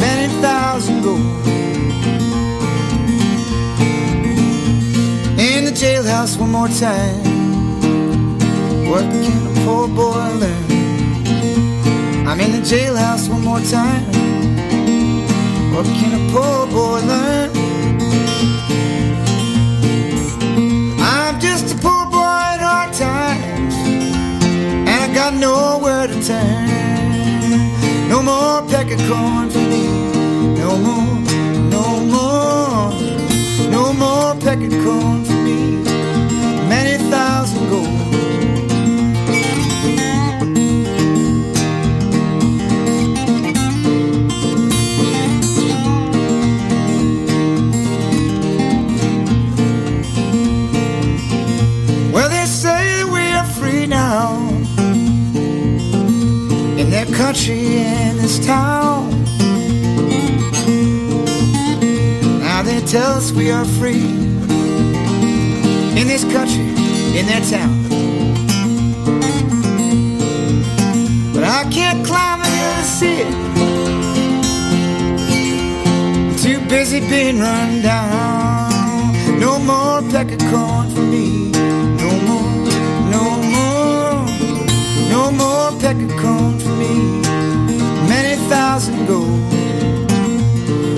Many 0.04 0.28
thousand 0.40 1.02
gold. 1.02 1.20
In 5.38 5.64
the 5.64 5.72
jailhouse 5.72 6.38
one 6.38 6.52
more 6.52 6.68
time. 6.68 7.30
What 8.88 9.02
can 9.02 9.49
boy 9.66 10.28
learn? 10.42 10.64
I'm 12.26 12.40
in 12.40 12.52
the 12.52 12.58
jailhouse 12.58 13.28
one 13.28 13.42
more 13.42 13.60
time. 13.60 14.04
What 15.74 15.86
can 15.86 16.12
a 16.14 16.32
poor 16.32 16.66
boy 16.66 17.00
learn? 17.06 17.50
I'm 21.00 21.40
just 21.40 21.74
a 21.74 21.78
poor 21.78 22.06
boy 22.06 22.38
at 22.54 22.60
hard 22.60 22.92
times, 22.94 23.74
and 24.88 24.88
I 24.88 25.14
got 25.14 25.34
nowhere 25.34 26.06
to 26.06 26.22
turn. 26.22 28.08
No 28.08 28.22
more 28.22 28.62
peck 28.68 28.90
of 28.90 29.00
corn 29.08 29.50
for 29.50 29.58
me. 29.58 29.86
No 30.58 30.76
more, 30.86 31.14
no 31.76 31.84
more, 32.14 32.92
no 33.70 33.92
more 33.92 34.34
peck 34.36 34.60
of 34.62 34.72
corn 34.84 35.19
country 57.32 57.76
and 57.76 58.18
this 58.18 58.44
town. 58.44 59.08
Now 62.40 62.62
they 62.62 62.80
tell 62.80 63.12
us 63.12 63.30
we 63.30 63.52
are 63.52 63.64
free 63.64 64.10
in 66.00 66.08
this 66.08 66.24
country, 66.24 66.66
in 67.18 67.26
their 67.30 67.44
town. 67.54 67.76
But 71.32 71.44
I 71.44 71.70
can't 71.70 72.04
climb 72.04 72.40
the 72.40 72.50
hill 72.58 72.82
to. 72.98 73.12
I'm 76.26 76.36
too 76.36 76.58
busy 76.68 76.98
being 76.98 77.38
run 77.38 77.80
down. 77.80 79.12
No 79.38 79.60
more 79.60 80.02
peck 80.10 80.32
of 80.32 80.40
corn 80.50 80.90
for 80.90 81.02
me. 81.02 81.52
No 82.02 82.10
more, 82.26 82.50
no 83.14 83.24
more, 83.54 84.26
no 85.14 85.30
more 85.30 85.70
peck 85.80 85.96
of 85.96 86.10
corn 86.20 86.58
for 86.58 86.70
me. 86.70 87.19
Thousand 88.50 89.06
gold. 89.06 89.52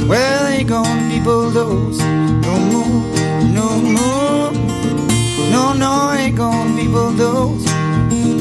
Well, 0.09 0.47
ain't 0.47 0.71
gonna 0.71 1.09
be 1.11 1.21
bulldozed. 1.23 2.01
No 2.01 2.59
more, 2.73 3.03
no 3.59 3.69
more. 3.79 4.53
No, 5.51 5.75
no, 5.75 6.13
ain't 6.13 6.35
gonna 6.35 6.75
be 6.75 6.89
bulldozed. 6.89 7.69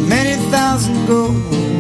Many 0.08 0.38
thousand 0.50 1.06
gold. 1.08 1.71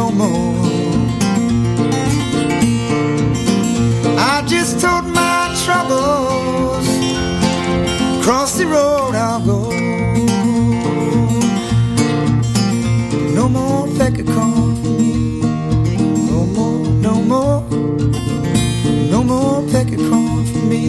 No 0.00 0.10
more. 0.10 0.54
I 4.32 4.42
just 4.46 4.80
told 4.80 5.04
my 5.20 5.40
troubles. 5.64 6.86
Cross 8.24 8.52
the 8.58 8.66
road 8.66 9.14
I'll 9.14 9.44
go. 9.50 9.60
No 13.38 13.44
more 13.56 13.86
of 13.86 14.26
corn 14.34 14.72
for 14.82 14.94
me. 15.00 15.40
No 16.32 16.40
more, 16.56 16.80
no 17.06 17.14
more. 17.32 17.60
No 19.14 19.20
more 19.30 19.58
of 19.58 20.00
corn 20.10 20.44
for 20.52 20.64
me. 20.72 20.84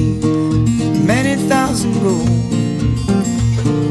Many 1.11 1.35
thousand 1.49 1.95
gold. 2.05 2.29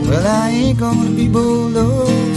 Well, 0.08 0.26
I 0.26 0.48
ain't 0.60 0.78
gonna 0.78 1.10
be. 1.10 1.28
No 1.28 2.29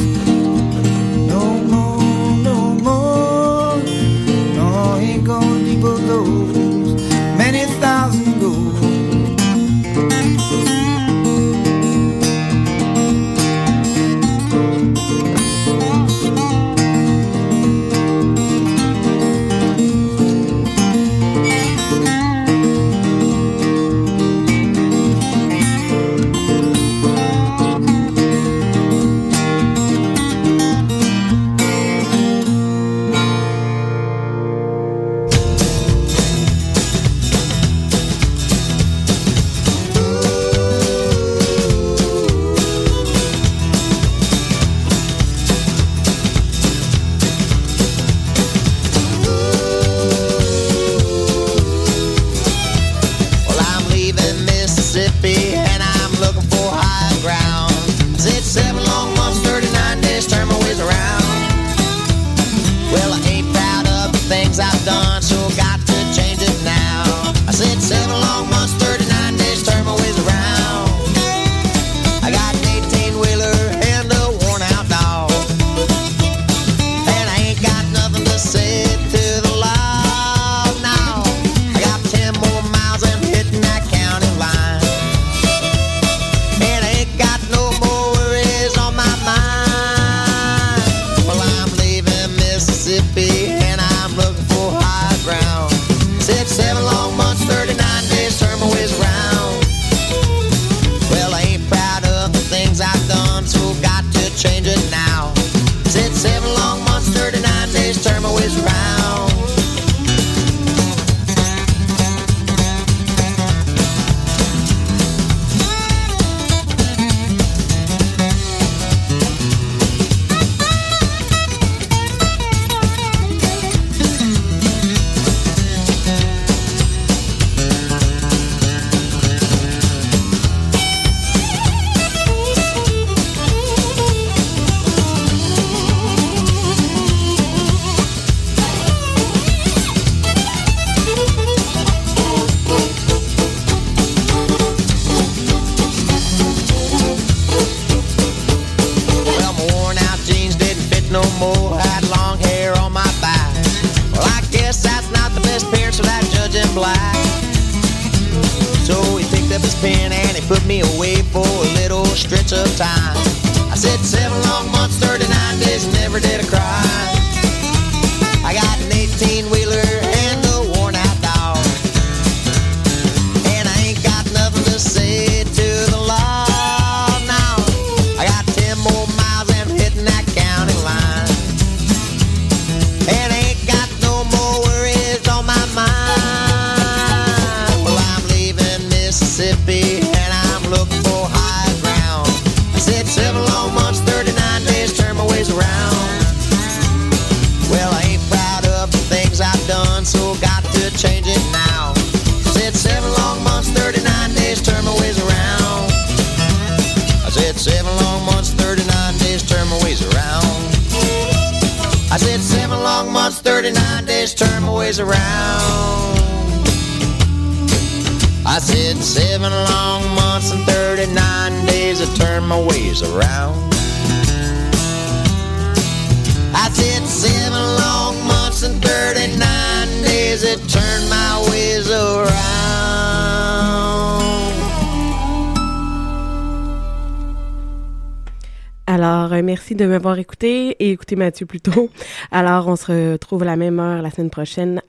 de 239.84 239.88
m'avoir 239.90 240.18
écouté 240.18 240.78
et 240.80 240.92
écouté 240.92 241.18
Mathieu 241.18 241.46
plus 241.46 241.60
tôt. 241.60 241.90
Alors, 242.32 242.68
on 242.68 242.76
se 242.76 243.14
retrouve 243.14 243.44
à 243.44 243.46
la 243.46 243.56
même 243.58 243.80
heure 243.80 244.02
la 244.02 244.12
semaine 244.12 244.30
prochaine 244.30 244.82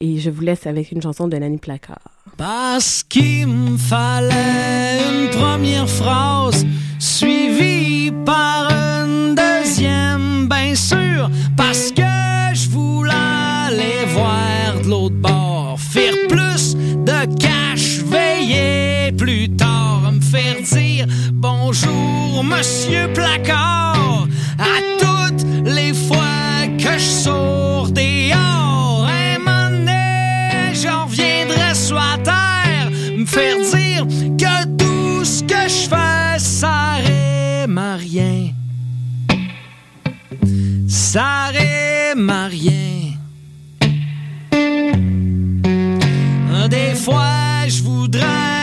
et 0.00 0.18
je 0.18 0.28
vous 0.28 0.42
laisse 0.42 0.66
avec 0.66 0.92
une 0.92 1.00
chanson 1.00 1.28
de 1.28 1.36
Nanny 1.36 1.56
Placard. 1.56 1.98
Parce 2.36 3.02
qu'il 3.02 3.46
me 3.46 3.76
fallait 3.78 5.00
une 5.10 5.30
première 5.30 5.88
phrase 5.88 6.66
suivie 6.98 8.12
par 8.26 8.70
une 8.70 9.34
deuxième, 9.34 10.46
bien 10.46 10.74
sûr, 10.74 11.30
parce 11.56 11.90
que 11.90 12.02
je 12.52 12.68
voulais 12.68 13.12
aller 13.68 14.04
voir 14.08 14.82
de 14.82 14.88
l'autre 14.88 15.16
bord, 15.16 15.80
faire 15.80 16.14
plus 16.28 16.76
de 16.76 17.36
cash, 17.38 18.02
me 18.02 18.87
faire 20.30 20.60
dire 20.60 21.06
bonjour, 21.32 22.44
monsieur 22.44 23.10
Placard, 23.14 24.26
à 24.58 24.76
toutes 24.98 25.44
les 25.64 25.94
fois 25.94 26.66
que 26.76 26.98
je 26.98 27.10
sors 27.24 27.90
dehors. 27.90 29.06
Un 29.06 29.38
moment 29.38 30.72
j'en 30.74 31.06
reviendrai 31.06 31.74
sur 31.74 31.96
la 31.96 32.18
terre, 32.22 32.90
me 33.16 33.24
faire 33.24 33.56
dire 33.74 34.06
que 34.36 34.66
tout 34.76 35.24
ce 35.24 35.42
que 35.42 35.62
je 35.68 35.88
fais, 35.88 36.38
ça 36.38 36.96
rime 37.04 37.78
à 37.78 37.96
rien. 37.96 38.50
Ça 40.88 41.50
rime 41.52 42.28
à 42.28 42.48
rien. 42.48 42.74
Des 46.68 46.94
fois, 46.94 47.66
je 47.66 47.82
voudrais 47.82 48.57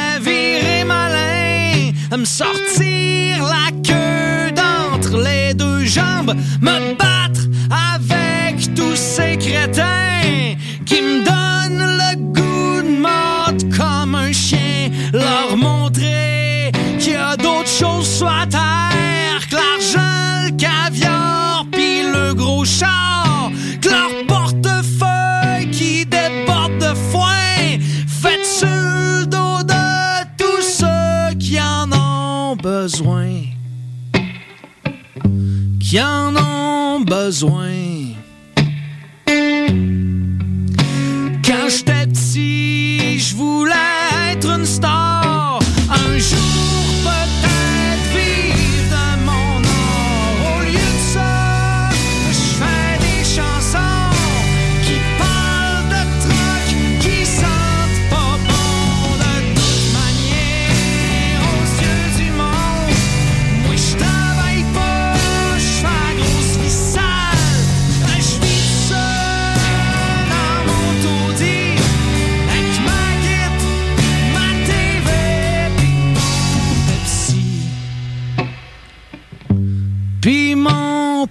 me 2.17 2.25
sortir 2.25 3.43
la 3.43 3.71
queue 3.83 4.51
d'entre 4.51 5.17
les 5.21 5.53
deux 5.53 5.83
jambes, 5.83 6.33
me 6.61 6.93
battre 6.93 7.41
avec 7.69 8.73
tous 8.73 8.95
ces 8.95 9.37
crétins 9.37 10.55
qui 10.85 11.01
me 11.01 11.25
donnent 11.25 11.97
le 12.01 12.15
goût 12.15 12.81
de 12.83 13.01
mordre 13.01 13.65
comme 13.77 14.15
un 14.15 14.31
chien, 14.31 14.91
leur 15.11 15.57
montrer 15.57 16.71
qu'il 16.99 17.13
y 17.13 17.15
a 17.15 17.35
d'autres 17.35 17.67
choses 17.67 18.07
sur 18.17 18.27
la 18.27 18.45
terre 18.45 19.47
que 19.49 19.55
l'argent, 19.55 20.45
le 20.45 20.51
caviar, 20.51 21.65
pis 21.71 22.03
le 22.03 22.33
gros 22.33 22.63
char, 22.63 23.24
besoin, 32.85 33.41
qui 35.79 35.99
en 35.99 36.35
ont 36.35 36.99
besoin? 36.99 38.13
Quand 41.43 41.67
j'étais 41.67 42.05
petit, 42.05 43.17
je 43.17 43.35
voulais 43.35 43.73
être 44.33 44.47
une 44.51 44.65
star. 44.67 45.04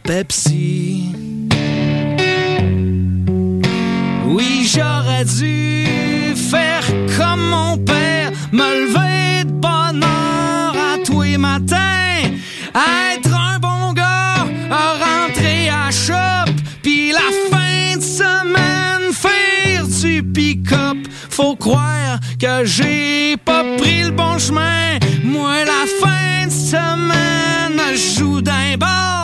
Pepsi. 0.05 1.15
Oui, 4.27 4.71
j'aurais 4.71 5.25
dû 5.25 6.35
faire 6.37 6.85
comme 7.17 7.41
mon 7.49 7.79
père, 7.79 8.31
me 8.53 8.87
lever 8.87 9.45
de 9.45 9.53
bonne 9.53 10.05
heure 10.05 10.77
à 10.77 10.99
tous 11.05 11.23
les 11.23 11.39
matins, 11.39 12.21
être 13.15 13.35
un 13.35 13.59
bon 13.59 13.95
gars, 13.95 14.45
rentrer 14.71 15.71
à 15.71 15.91
shop, 15.91 16.53
puis 16.83 17.11
la 17.11 17.31
fin 17.51 17.97
de 17.97 18.03
semaine 18.03 19.13
faire 19.13 19.87
du 19.87 20.23
pick-up. 20.23 20.99
Faut 21.31 21.57
croire 21.57 22.21
que 22.39 22.65
j'ai 22.65 23.39
pas 23.39 23.65
pris 23.79 24.03
le 24.05 24.11
bon 24.11 24.39
chemin. 24.39 24.99
Moi, 25.25 25.65
la 25.65 25.87
fin 25.99 26.47
de 26.47 26.53
semaine, 26.53 27.81
je 27.93 28.19
joue 28.19 28.41
d'un 28.43 28.77
bord, 28.79 29.24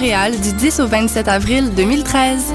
du 0.00 0.54
10 0.54 0.80
au 0.80 0.86
27 0.86 1.28
avril 1.28 1.74
2013. 1.74 2.54